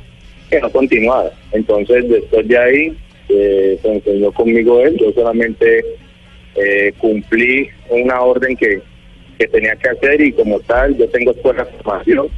que 0.50 0.60
no 0.60 0.70
continuara. 0.70 1.30
Entonces 1.52 2.08
después 2.08 2.46
de 2.48 2.58
ahí 2.58 2.96
eh, 3.28 3.78
se 3.80 3.92
enseñó 3.92 4.32
conmigo 4.32 4.80
él, 4.80 4.96
yo 4.98 5.12
solamente 5.12 5.84
eh, 6.56 6.92
cumplí 6.98 7.68
una 7.88 8.20
orden 8.20 8.56
que, 8.56 8.80
que 9.38 9.48
tenía 9.48 9.76
que 9.76 9.88
hacer 9.88 10.20
y 10.20 10.32
como 10.32 10.60
tal 10.60 10.96
yo 10.96 11.08
tengo 11.08 11.30
escuela 11.30 11.64
de 11.64 11.72
formación 11.82 12.28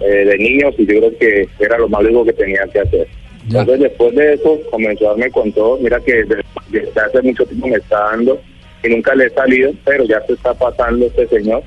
eh, 0.00 0.24
de 0.24 0.38
niños 0.38 0.74
y 0.78 0.86
yo 0.86 0.98
creo 0.98 1.18
que 1.18 1.48
era 1.58 1.78
lo 1.78 1.88
más 1.88 2.02
lógico 2.02 2.26
que 2.26 2.32
tenía 2.32 2.66
que 2.72 2.80
hacer. 2.80 3.08
Ya. 3.48 3.60
Entonces 3.60 3.84
después 3.84 4.14
de 4.14 4.34
eso 4.34 4.60
comenzó 4.70 5.06
a 5.06 5.10
darme 5.10 5.30
con 5.30 5.52
todo, 5.52 5.78
mira 5.78 6.00
que 6.00 6.24
desde, 6.24 6.42
desde 6.70 7.00
hace 7.00 7.22
mucho 7.22 7.46
tiempo 7.46 7.68
me 7.68 7.76
está 7.76 7.98
dando 8.10 8.40
y 8.82 8.88
nunca 8.88 9.14
le 9.14 9.26
he 9.26 9.30
salido, 9.30 9.72
pero 9.84 10.04
ya 10.04 10.20
se 10.26 10.34
está 10.34 10.54
pasando 10.54 11.06
este 11.06 11.26
señor 11.28 11.62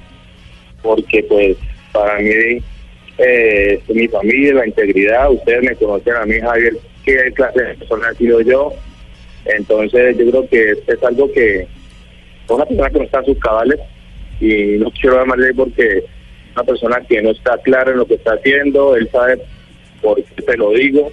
porque 0.81 1.23
pues 1.23 1.57
para 1.91 2.19
mí 2.19 2.61
eh, 3.17 3.81
mi 3.89 4.07
familia, 4.07 4.55
la 4.55 4.67
integridad, 4.67 5.31
ustedes 5.31 5.63
me 5.63 5.75
conocen 5.75 6.15
a 6.15 6.25
mí 6.25 6.39
Javier 6.39 6.77
qué 7.03 7.31
clase 7.33 7.61
de 7.61 7.75
persona 7.75 8.09
he 8.11 8.15
sido 8.15 8.41
yo. 8.41 8.73
Entonces 9.45 10.17
yo 10.17 10.29
creo 10.29 10.49
que 10.49 10.71
es 10.71 11.03
algo 11.03 11.31
que 11.31 11.67
una 12.49 12.65
persona 12.65 12.89
que 12.89 12.97
no 12.97 13.03
está 13.05 13.19
en 13.19 13.25
sus 13.25 13.39
cabales 13.39 13.79
y 14.39 14.77
no 14.77 14.91
quiero 14.91 15.17
llamarle 15.17 15.53
porque 15.53 16.03
una 16.55 16.63
persona 16.63 17.01
que 17.01 17.21
no 17.21 17.31
está 17.31 17.57
clara 17.57 17.91
en 17.91 17.97
lo 17.97 18.05
que 18.05 18.15
está 18.15 18.33
haciendo, 18.33 18.95
él 18.95 19.09
sabe 19.11 19.41
por 20.01 20.21
qué 20.23 20.41
te 20.41 20.57
lo 20.57 20.71
digo, 20.71 21.11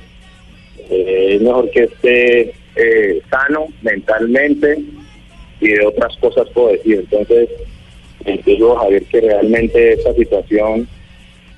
eh, 0.91 1.35
es 1.35 1.43
mejor 1.43 1.71
que 1.71 1.85
esté 1.85 2.53
eh, 2.77 3.21
sano 3.31 3.67
mentalmente 3.83 4.79
y 5.61 5.69
de 5.69 5.87
otras 5.87 6.17
cosas 6.19 6.49
puedo 6.51 6.69
decir. 6.69 7.01
Entonces, 7.01 7.49
eh, 8.25 8.41
digo 8.45 8.77
Javier 8.77 9.05
que 9.05 9.21
realmente 9.21 9.93
esta 9.93 10.15
situación 10.15 10.89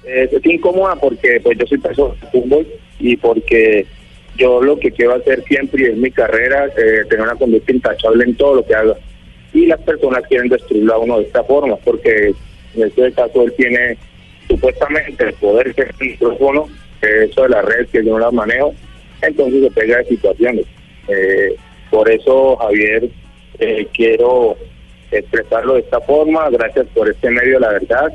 es 0.05 0.31
incómoda 0.45 0.97
porque 0.97 1.41
pues 1.41 1.59
yo 1.59 1.67
soy 1.67 1.79
persona 1.79 2.15
de 2.21 2.27
fútbol 2.29 2.67
y 2.99 3.17
porque 3.17 3.87
yo 4.37 4.63
lo 4.63 4.79
que 4.79 4.91
quiero 4.91 5.15
hacer 5.15 5.45
siempre 5.45 5.91
es 5.91 5.97
mi 5.97 6.11
carrera, 6.11 6.67
eh, 6.67 7.05
tener 7.09 7.23
una 7.23 7.35
conducta 7.35 7.73
intachable 7.73 8.25
en 8.25 8.35
todo 8.37 8.57
lo 8.57 8.67
que 8.67 8.75
haga. 8.75 8.97
Y 9.53 9.67
las 9.67 9.81
personas 9.81 10.23
quieren 10.29 10.49
destruirlo 10.49 10.95
a 10.95 10.99
uno 10.99 11.19
de 11.19 11.25
esta 11.25 11.45
forma, 11.45 11.77
porque 11.77 12.33
en 12.75 12.83
este 12.83 13.13
caso 13.13 13.43
él 13.43 13.53
tiene 13.57 13.97
supuestamente 14.49 15.25
el 15.25 15.33
poder 15.35 15.75
que 15.75 15.83
es 15.83 15.89
el 16.01 16.09
micrófono, 16.09 16.69
que 17.01 17.25
eso 17.25 17.43
de 17.43 17.49
la 17.51 17.63
red 17.63 17.87
que 17.89 18.05
yo 18.05 18.13
no 18.13 18.19
la 18.19 18.31
manejo, 18.31 18.75
entonces 19.23 19.63
se 19.63 19.71
pega 19.71 19.99
de 19.99 20.05
situaciones. 20.07 20.67
Eh, 21.09 21.55
por 21.91 22.11
eso, 22.11 22.57
Javier, 22.57 23.09
eh, 23.59 23.87
quiero 23.93 24.57
expresarlo 25.11 25.75
de 25.75 25.81
esta 25.81 26.01
forma, 26.01 26.49
gracias 26.51 26.87
por 26.95 27.09
este 27.09 27.31
medio, 27.31 27.59
la 27.59 27.71
verdad, 27.71 28.13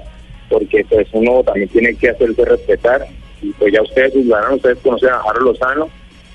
porque 0.50 0.85
pues 0.89 1.07
uno 1.13 1.43
también 1.43 1.67
tiene 1.69 1.93
que 1.95 2.09
hacerse 2.09 2.45
respetar, 2.45 3.05
y 3.41 3.51
pues 3.51 3.74
ya 3.74 3.81
ustedes, 3.81 4.13
ciudadanos, 4.13 4.57
ustedes 4.57 4.79
conocen 4.79 5.09
a 5.09 5.19
Harold 5.19 5.47
Lozano, 5.47 5.89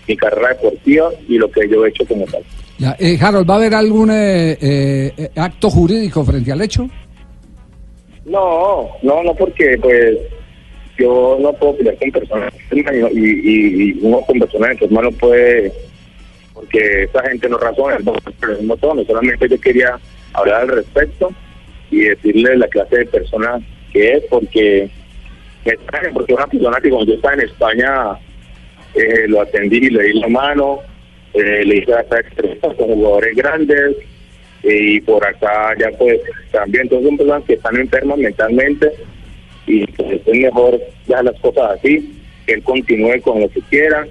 mi 0.06 0.16
carrera 0.16 0.48
deportiva 0.48 1.10
y 1.28 1.38
lo 1.38 1.50
que 1.50 1.68
yo 1.68 1.84
he 1.84 1.88
hecho 1.88 2.04
como 2.06 2.24
tal. 2.26 2.42
Eh, 2.98 3.18
Harold, 3.20 3.48
¿va 3.48 3.54
a 3.54 3.56
haber 3.58 3.74
algún 3.74 4.10
eh, 4.10 4.56
eh, 4.60 5.30
acto 5.36 5.70
jurídico 5.70 6.24
frente 6.24 6.50
al 6.50 6.62
hecho? 6.62 6.88
No, 8.24 8.90
no, 9.02 9.22
no, 9.22 9.34
porque 9.34 9.78
pues 9.80 10.18
yo 10.98 11.38
no 11.40 11.52
puedo 11.54 11.76
pelear 11.76 11.96
con 11.96 12.10
personas 12.10 12.52
y, 12.70 12.80
y, 12.80 13.90
y 13.90 13.98
uno 14.02 14.20
con 14.20 14.38
personas 14.38 14.72
enfermas 14.72 15.04
no 15.04 15.12
puede, 15.12 15.72
porque 16.52 17.04
esa 17.04 17.22
gente 17.22 17.48
no 17.48 17.56
razona 17.58 17.98
pero 18.38 18.76
tono, 18.76 19.04
solamente 19.04 19.48
yo 19.48 19.60
quería 19.60 19.98
hablar 20.34 20.62
al 20.62 20.68
respecto 20.68 21.30
y 21.90 22.00
decirle 22.00 22.56
la 22.56 22.68
clase 22.68 22.98
de 22.98 23.06
persona 23.06 23.58
que 23.92 24.12
es, 24.12 24.24
porque 24.28 24.90
me 25.64 25.72
extraña, 25.72 26.10
porque 26.12 26.34
una 26.34 26.46
persona 26.46 26.80
que 26.80 26.90
cuando 26.90 27.06
yo 27.06 27.14
estaba 27.14 27.34
en 27.34 27.40
España 27.40 28.18
eh, 28.94 29.26
lo 29.28 29.40
atendí 29.40 29.88
le 29.88 30.02
di 30.04 30.20
la 30.20 30.28
mano, 30.28 30.80
eh, 31.32 31.64
le 31.64 31.76
hice 31.76 31.94
hasta 31.94 32.22
con 32.76 32.94
jugadores 32.94 33.34
grandes 33.36 33.96
y 34.62 35.00
por 35.00 35.26
acá 35.26 35.74
ya 35.78 35.90
pues 35.98 36.20
también 36.52 36.82
entonces 36.82 37.08
son 37.08 37.16
personas 37.16 37.44
que 37.44 37.54
están 37.54 37.76
enfermas 37.76 38.18
mentalmente 38.18 38.90
y 39.66 39.86
pues 39.86 40.20
es 40.26 40.38
mejor 40.38 40.80
dejar 41.06 41.24
las 41.24 41.40
cosas 41.40 41.78
así, 41.78 42.12
que 42.46 42.54
él 42.54 42.62
continúe 42.62 43.20
con 43.22 43.40
lo 43.40 43.48
que 43.48 43.60
quiera 43.62 44.06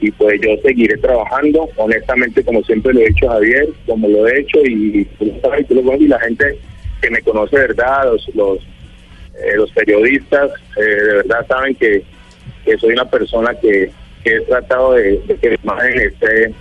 y 0.00 0.10
pues 0.12 0.40
yo 0.40 0.50
seguiré 0.62 0.96
trabajando. 0.98 1.68
Honestamente 1.76 2.42
como 2.42 2.62
siempre 2.64 2.92
lo 2.92 3.00
he 3.00 3.08
hecho 3.08 3.28
Javier, 3.28 3.68
como 3.86 4.08
lo 4.08 4.26
he 4.26 4.40
hecho 4.40 4.58
y, 4.64 5.06
y 5.20 6.08
la 6.08 6.20
gente 6.20 6.58
que 7.00 7.10
me 7.10 7.20
conoce 7.22 7.56
verdad, 7.56 8.04
los, 8.04 8.34
los, 8.34 8.58
eh, 8.58 9.56
los 9.56 9.70
periodistas 9.72 10.50
eh, 10.76 10.80
de 10.80 11.14
verdad 11.16 11.46
saben 11.46 11.74
que, 11.74 12.02
que 12.64 12.78
soy 12.78 12.92
una 12.94 13.04
persona 13.04 13.54
que, 13.60 13.90
que 14.24 14.36
he 14.36 14.40
tratado 14.40 14.94
de, 14.94 15.20
de 15.26 15.36
que 15.36 15.50
la 15.50 15.58
imagen 15.62 16.00
esté 16.00 16.54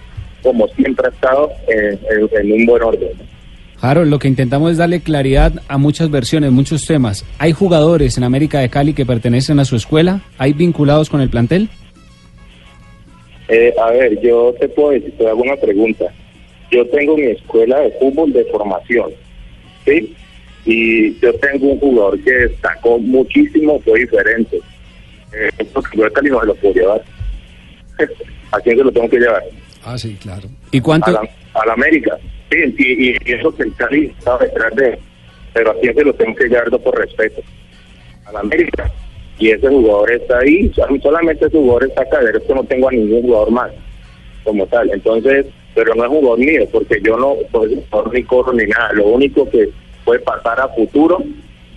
como 0.44 0.68
siempre 0.70 1.08
ha 1.08 1.10
estado 1.10 1.52
en, 1.68 2.00
en- 2.12 2.30
en 2.46 2.52
un 2.62 2.66
buen 2.66 2.84
orden. 2.84 3.10
Harold, 3.82 4.10
lo 4.10 4.18
que 4.20 4.30
intentamos 4.30 4.72
es 4.72 4.78
darle 4.78 5.02
claridad 5.02 5.52
a 5.68 5.78
muchas 5.78 6.10
versiones, 6.10 6.52
muchos 6.52 6.86
temas. 6.86 7.26
¿Hay 7.38 7.52
jugadores 7.52 8.18
en 8.18 8.24
América 8.24 8.60
de 8.60 8.70
Cali 8.70 8.94
que 8.94 9.06
pertenecen 9.06 9.60
a 9.60 9.66
su 9.66 9.76
escuela? 9.76 10.22
¿Hay 10.38 10.54
vinculados 10.54 11.10
con 11.10 11.20
el 11.20 11.30
plantel? 11.30 11.68
Eh, 13.50 13.74
a 13.82 13.92
ver, 13.92 14.20
yo 14.22 14.54
te 14.60 14.70
puedo 14.70 14.92
decir, 14.92 15.14
te 15.18 15.28
hago 15.28 15.42
una 15.42 15.56
pregunta. 15.58 16.06
Yo 16.72 16.86
tengo 16.88 17.18
mi 17.18 17.26
escuela 17.26 17.80
de 17.82 17.92
fútbol 18.00 18.32
de 18.32 18.46
formación, 18.46 19.12
¿sí? 19.86 20.16
Y 20.66 21.20
yo 21.20 21.34
tengo 21.36 21.68
un 21.74 21.80
jugador 21.80 22.18
que 22.24 22.32
destacó 22.32 22.98
muchísimo, 23.00 23.80
fue 23.82 24.00
diferente. 24.00 24.58
Eh, 25.34 25.66
porque 25.74 25.98
yo 25.98 26.06
de 26.06 26.12
Cali 26.12 26.30
no 26.30 26.40
se 26.40 26.46
lo 26.48 26.56
puedo 26.56 26.74
llevar. 26.74 27.02
¿A 28.52 28.60
quién 28.62 28.78
se 28.78 28.84
lo 28.84 28.92
tengo 28.92 29.10
que 29.10 29.20
llevar? 29.20 29.44
Ah, 29.86 29.98
sí, 29.98 30.18
claro. 30.22 30.48
¿Y 30.72 30.82
cuánto? 30.82 31.10
A 31.10 31.14
la, 31.14 31.22
a 31.54 31.66
la 31.66 31.74
América. 31.74 32.18
Sí, 32.50 32.76
y, 32.78 33.32
eso 33.34 33.54
que 33.56 33.64
el 33.64 33.74
Cali 33.76 34.06
estaba 34.18 34.38
detrás 34.40 34.76
de 34.76 34.90
él. 34.90 35.00
Pero 35.54 35.72
a 35.72 35.80
quién 35.80 35.94
se 35.96 36.04
lo 36.04 36.14
tengo 36.14 36.36
que 36.36 36.46
llevar 36.48 36.72
no 36.72 36.80
por 36.80 36.98
respeto. 36.98 37.42
A 38.26 38.32
la 38.32 38.40
América. 38.40 38.90
Y 39.40 39.50
ese 39.52 39.68
jugador 39.68 40.12
está 40.12 40.40
ahí. 40.40 40.72
sol- 40.74 41.00
Solamente 41.02 41.46
ese 41.46 41.58
jugador 41.58 41.86
está 41.86 42.04
acá. 42.04 42.20
De 42.22 42.32
resto 42.32 42.56
no 42.56 42.64
tengo 42.64 42.90
a 42.90 42.92
ningún 42.92 43.24
jugador 43.24 43.52
más 43.52 43.72
como 44.44 44.66
tal. 44.68 44.90
Entonces, 44.92 45.48
pero 45.76 45.94
no 45.96 46.04
es 46.04 46.10
jugador 46.10 46.40
mío, 46.40 46.68
porque 46.72 47.00
yo 47.04 47.18
no 47.18 47.36
soy 47.52 47.84
jugador 47.90 48.14
ni 48.14 48.24
corro 48.24 48.54
ni 48.54 48.66
nada. 48.66 48.94
Lo 48.94 49.08
único 49.08 49.50
que 49.50 49.70
puede 50.06 50.20
pasar 50.22 50.60
a 50.62 50.68
futuro 50.70 51.24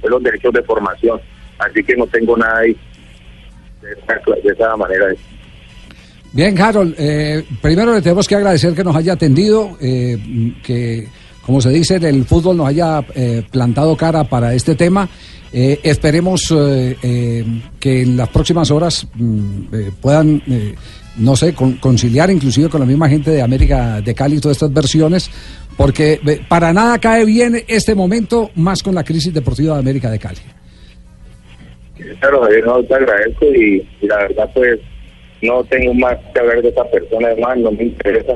es 0.03 0.11
los 0.11 0.23
derechos 0.23 0.53
de 0.53 0.63
formación. 0.63 1.21
Así 1.59 1.83
que 1.83 1.97
no 1.97 2.07
tengo 2.07 2.37
nada 2.37 2.59
ahí 2.59 2.77
de 3.83 3.93
esa, 3.93 4.21
de 4.43 4.53
esa 4.53 4.77
manera. 4.77 5.07
Bien, 6.33 6.61
Harold, 6.61 6.95
eh, 6.99 7.45
primero 7.63 7.95
le 7.95 8.03
tenemos 8.03 8.29
que 8.29 8.35
agradecer 8.37 8.75
que 8.75 8.85
nos 8.85 8.95
haya 8.95 9.15
atendido, 9.15 9.77
eh, 9.81 10.19
que, 10.63 11.09
como 11.41 11.61
se 11.63 11.71
dice, 11.71 11.97
el 11.97 12.25
fútbol 12.25 12.59
nos 12.59 12.69
haya 12.69 13.03
eh, 13.15 13.43
plantado 13.51 13.97
cara 13.97 14.25
para 14.25 14.53
este 14.53 14.75
tema. 14.75 15.09
Eh, 15.53 15.81
esperemos 15.83 16.51
eh, 16.55 16.97
eh, 17.03 17.45
que 17.81 18.03
en 18.03 18.17
las 18.19 18.29
próximas 18.29 18.71
horas 18.71 19.07
mm, 19.15 19.61
puedan, 20.03 20.43
no 21.17 21.37
sé, 21.37 21.55
con- 21.55 21.75
conciliar 21.79 22.31
inclusive 22.31 22.69
con 22.69 22.81
la 22.81 22.87
misma 22.87 23.09
gente 23.09 23.31
de 23.31 23.41
América 23.41 24.03
de 24.03 24.15
Cali 24.15 24.39
todas 24.39 24.57
estas 24.59 24.73
versiones, 24.75 25.31
porque 25.79 26.21
para 26.49 26.75
nada 26.75 26.99
cae 26.99 27.25
bien 27.25 27.63
este 27.69 27.95
momento, 27.95 28.51
más 28.57 28.83
con 28.83 28.95
la 28.95 29.05
crisis 29.05 29.33
deportiva 29.33 29.75
de 29.75 29.81
América 29.81 30.11
de 30.11 30.19
Cali. 30.19 30.41
Claro, 32.21 32.43
Javier, 32.43 32.67
no 32.67 32.83
te 32.83 32.95
agradezco 32.95 33.45
y 33.47 33.89
la 34.07 34.17
verdad 34.19 34.51
pues 34.53 34.79
no 35.43 35.63
tengo 35.65 35.95
más 35.95 36.17
que 36.33 36.41
hablar 36.41 36.63
de 36.63 36.69
esa 36.71 36.85
persona, 36.91 37.29
además 37.29 37.59
no 37.59 37.71
me 37.73 37.85
interesa 37.85 38.35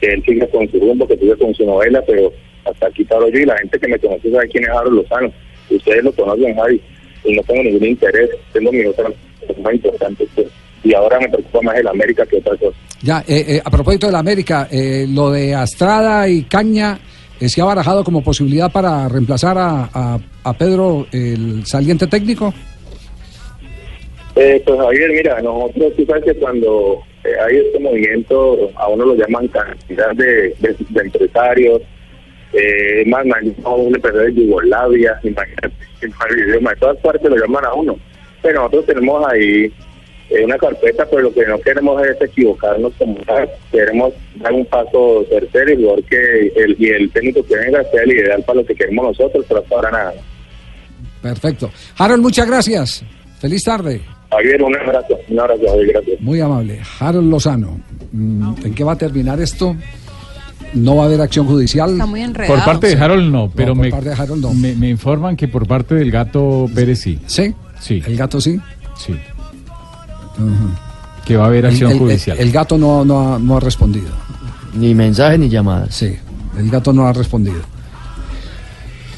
que 0.00 0.06
él 0.12 0.22
siga 0.26 0.46
con 0.48 0.68
su 0.70 0.78
rumbo, 0.80 1.06
que 1.06 1.16
siga 1.16 1.36
con 1.36 1.54
su 1.54 1.64
novela, 1.64 2.02
pero 2.06 2.32
hasta 2.64 2.88
aquí 2.88 3.04
paro 3.04 3.28
yo 3.28 3.38
y 3.38 3.44
la 3.46 3.56
gente 3.58 3.78
que 3.78 3.88
me 3.88 3.98
conoce 3.98 4.30
sabe 4.30 4.48
quién 4.48 4.64
es 4.64 4.70
Harold 4.70 4.96
Lozano. 4.96 5.32
Ustedes 5.70 6.04
lo 6.04 6.12
conocen, 6.12 6.54
Javi, 6.54 6.80
y 7.24 7.32
no 7.36 7.42
tengo 7.42 7.62
ningún 7.62 7.84
interés, 7.88 8.30
tengo 8.52 8.70
mi 8.72 8.84
otra 8.84 9.04
cosa 9.46 9.60
más 9.62 9.74
importante. 9.74 10.26
pues, 10.34 10.46
y 10.84 10.94
ahora 10.94 11.18
me 11.18 11.28
preocupa 11.28 11.60
más 11.62 11.76
el 11.78 11.88
América 11.88 12.24
que 12.26 12.36
otra 12.36 12.56
cosa. 12.56 12.76
Ya, 13.02 13.24
eh, 13.26 13.44
eh, 13.48 13.62
a 13.64 13.70
propósito 13.70 14.06
de 14.06 14.12
la 14.12 14.18
América, 14.20 14.68
eh, 14.70 15.06
lo 15.08 15.30
de 15.30 15.54
Astrada 15.54 16.28
y 16.28 16.42
Caña 16.44 16.98
eh, 17.40 17.48
se 17.48 17.60
ha 17.60 17.64
barajado 17.64 18.04
como 18.04 18.22
posibilidad 18.22 18.70
para 18.70 19.08
reemplazar 19.08 19.56
a- 19.58 20.18
a 20.44 20.52
Pedro, 20.54 21.06
el 21.12 21.66
saliente 21.66 22.06
técnico. 22.06 22.54
Eh, 24.36 24.62
pues 24.66 24.78
Javier, 24.78 25.10
mira, 25.12 25.40
nosotros, 25.40 25.94
tú 25.96 26.06
que 26.24 26.34
cuando 26.34 27.02
eh, 27.24 27.32
hay 27.40 27.56
este 27.56 27.80
movimiento, 27.80 28.70
a 28.76 28.88
uno 28.88 29.06
lo 29.06 29.14
llaman 29.14 29.48
cantidad 29.48 30.14
de, 30.14 30.54
empresarios, 30.94 31.80
eh, 32.52 33.04
más 33.06 33.24
un 33.24 33.94
empresario 33.94 34.26
de 34.26 34.34
Yugoslavia, 34.34 35.18
imagínate, 35.22 35.72
de 36.00 36.76
todas 36.78 36.98
partes 36.98 37.30
lo 37.30 37.36
llaman 37.36 37.64
a 37.64 37.72
uno. 37.72 37.98
Pero 38.42 38.60
nosotros 38.60 38.86
tenemos 38.86 39.26
ahí 39.32 39.72
eh, 40.28 40.44
una 40.44 40.58
carpeta, 40.58 41.06
pero 41.06 41.22
lo 41.22 41.32
que 41.32 41.46
no 41.46 41.58
queremos 41.60 42.02
es 42.06 42.20
equivocarnos 42.20 42.92
como 42.98 43.16
tal. 43.24 43.48
Queremos 43.72 44.12
dar 44.36 44.52
un 44.52 44.66
paso 44.66 45.24
tercero 45.30 45.98
y 45.98 46.02
que 46.02 46.52
el, 46.56 46.76
y 46.78 46.90
el 46.90 47.10
técnico 47.10 47.42
que 47.46 47.56
venga 47.56 47.82
sea 47.84 48.02
el 48.02 48.12
ideal 48.12 48.42
para 48.44 48.60
lo 48.60 48.66
que 48.66 48.74
queremos 48.74 49.06
nosotros, 49.06 49.44
pero 49.48 49.60
hasta 49.60 49.74
ahora 49.74 49.90
nada. 49.90 50.14
Perfecto. 51.22 51.70
Harold, 51.96 52.22
muchas 52.22 52.46
gracias. 52.46 53.04
Feliz 53.40 53.64
tarde. 53.64 54.15
Javier, 54.36 54.62
un 54.62 54.76
abrazo, 54.76 55.18
un 55.28 55.40
abrazo, 55.40 55.62
Javier, 55.68 55.86
gracias. 55.92 56.20
Muy 56.20 56.40
amable. 56.40 56.80
Harold 57.00 57.30
Lozano. 57.30 57.80
Mm, 58.12 58.54
¿En 58.64 58.74
qué 58.74 58.84
va 58.84 58.92
a 58.92 58.96
terminar 58.98 59.40
esto? 59.40 59.76
No 60.74 60.96
va 60.96 61.04
a 61.04 61.06
haber 61.06 61.20
acción 61.20 61.46
judicial. 61.46 61.92
Está 61.92 62.06
muy 62.06 62.20
enredado. 62.22 62.54
Por 62.54 62.64
parte 62.64 62.88
de 62.88 62.96
Harold 63.02 63.30
no, 63.32 63.50
pero 63.54 63.74
por 63.74 63.84
me, 63.84 63.90
parte 63.90 64.08
de 64.10 64.14
Harold 64.14 64.42
no. 64.42 64.52
me, 64.54 64.74
me 64.74 64.88
informan 64.90 65.36
que 65.36 65.48
por 65.48 65.66
parte 65.66 65.94
del 65.94 66.10
gato 66.10 66.68
Pérez 66.74 67.00
sí. 67.00 67.18
¿Sí? 67.26 67.54
Sí. 67.80 68.02
El 68.06 68.16
gato 68.16 68.40
sí. 68.40 68.60
Sí. 68.96 69.14
Que 71.24 71.36
va 71.36 71.44
a 71.44 71.46
haber 71.48 71.66
acción 71.66 71.92
el- 71.92 71.98
judicial. 71.98 72.36
el 72.38 72.52
gato 72.52 72.76
no, 72.78 73.04
no, 73.04 73.34
ha, 73.34 73.38
no 73.38 73.56
ha 73.56 73.60
respondido. 73.60 74.08
Ni 74.74 74.94
mensajes 74.94 75.38
ni 75.38 75.48
llamadas. 75.48 75.94
Sí, 75.94 76.14
el 76.58 76.70
gato 76.70 76.92
no 76.92 77.06
ha 77.06 77.12
respondido. 77.12 77.60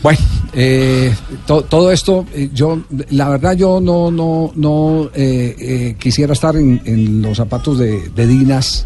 Bueno, 0.02 0.18
eh, 0.60 1.14
to- 1.46 1.62
todo 1.62 1.92
esto, 1.92 2.26
eh, 2.34 2.50
yo, 2.52 2.80
la 3.10 3.28
verdad, 3.28 3.52
yo 3.54 3.80
no, 3.80 4.10
no, 4.10 4.50
no 4.56 5.08
eh, 5.14 5.54
eh, 5.56 5.96
quisiera 6.00 6.32
estar 6.32 6.56
en, 6.56 7.22
los 7.22 7.36
zapatos 7.36 7.78
de, 7.78 8.26
Dinas, 8.26 8.84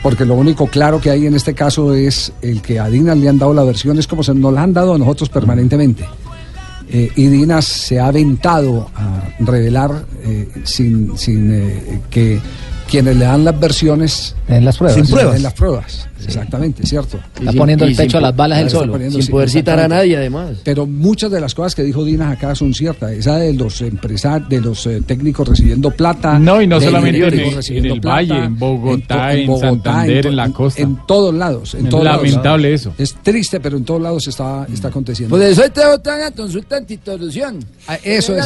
porque 0.00 0.24
lo 0.24 0.34
único 0.36 0.68
claro 0.68 1.00
que 1.00 1.10
hay 1.10 1.26
en 1.26 1.34
este 1.34 1.54
caso 1.54 1.92
es 1.92 2.32
el 2.40 2.62
que 2.62 2.78
a 2.78 2.88
Dinas 2.88 3.18
le 3.18 3.28
han 3.28 3.36
dado 3.36 3.52
la 3.52 3.64
versión, 3.64 3.98
es 3.98 4.06
como 4.06 4.22
se 4.22 4.32
nos 4.32 4.52
la 4.52 4.62
han 4.62 4.72
dado 4.72 4.94
a 4.94 4.98
nosotros 4.98 5.28
permanentemente. 5.28 6.04
Y 6.88 7.26
Dinas 7.26 7.64
se 7.64 7.98
ha 7.98 8.06
aventado 8.06 8.88
a 8.94 9.28
revelar 9.40 10.06
sin, 10.62 11.18
sin 11.18 12.00
que 12.08 12.40
quienes 12.88 13.16
le 13.16 13.24
dan 13.24 13.44
las 13.44 13.58
versiones 13.58 14.34
En 14.48 14.64
las 14.64 14.76
pruebas. 14.78 14.94
sin 14.96 15.06
pruebas. 15.12 15.36
En 15.36 15.42
las 15.42 15.52
pruebas, 15.54 16.08
exactamente, 16.24 16.86
cierto. 16.86 17.18
Está 17.38 17.50
sin- 17.50 17.58
poniendo 17.58 17.84
y 17.86 17.90
el 17.90 17.96
pecho 17.96 18.18
a 18.18 18.20
las 18.20 18.34
balas 18.36 18.60
él 18.60 18.70
solo. 18.70 18.92
poniendo- 18.92 19.16
Sin 19.16 19.26
sí, 19.26 19.30
poder 19.32 19.50
citar 19.50 19.78
a 19.80 19.88
nadie, 19.88 20.16
además. 20.16 20.58
Pero 20.64 20.86
muchas 20.86 21.30
de 21.30 21.40
las 21.40 21.54
cosas 21.54 21.74
que 21.74 21.82
dijo 21.82 22.04
Dinas 22.04 22.32
acá 22.36 22.54
son 22.54 22.72
ciertas. 22.74 23.10
Esa 23.12 23.36
de 23.38 23.52
los 23.54 23.80
empresarios, 23.82 24.48
de 24.48 24.60
los 24.60 24.86
eh, 24.86 25.02
técnicos 25.06 25.48
recibiendo 25.48 25.90
plata. 25.90 26.38
No, 26.38 26.60
y 26.62 26.66
no 26.66 26.78
de 26.80 26.86
solamente 26.86 27.18
en 27.18 27.24
técnicos 27.30 27.50
el- 27.50 27.56
recibiendo 27.56 27.88
en 27.88 27.94
el 27.94 28.00
Valle, 28.08 28.44
en 28.44 28.58
Bogotá, 28.58 29.34
en 29.34 29.58
Santander, 29.58 30.22
to- 30.22 30.28
en 30.28 30.36
la 30.36 30.50
costa. 30.50 30.82
En 30.82 30.98
todos 31.06 31.34
lados. 31.34 31.74
En 31.74 31.84
Es 31.84 31.90
todos 31.90 32.04
lados. 32.04 32.22
lamentable 32.26 32.72
eso. 32.74 32.92
Es 32.98 33.14
triste, 33.22 33.60
pero 33.60 33.76
en 33.76 33.84
todos 33.84 34.00
lados 34.00 34.26
está, 34.28 34.66
está 34.72 34.88
aconteciendo. 34.88 35.34
Por 35.36 35.44
eso 35.44 35.62
te 35.70 35.86
votan 35.86 36.22
a 36.22 36.30
consulta 36.30 36.76
antitolución. 36.76 37.58
Ah, 37.88 37.98
eso 38.02 38.34
es. 38.36 38.38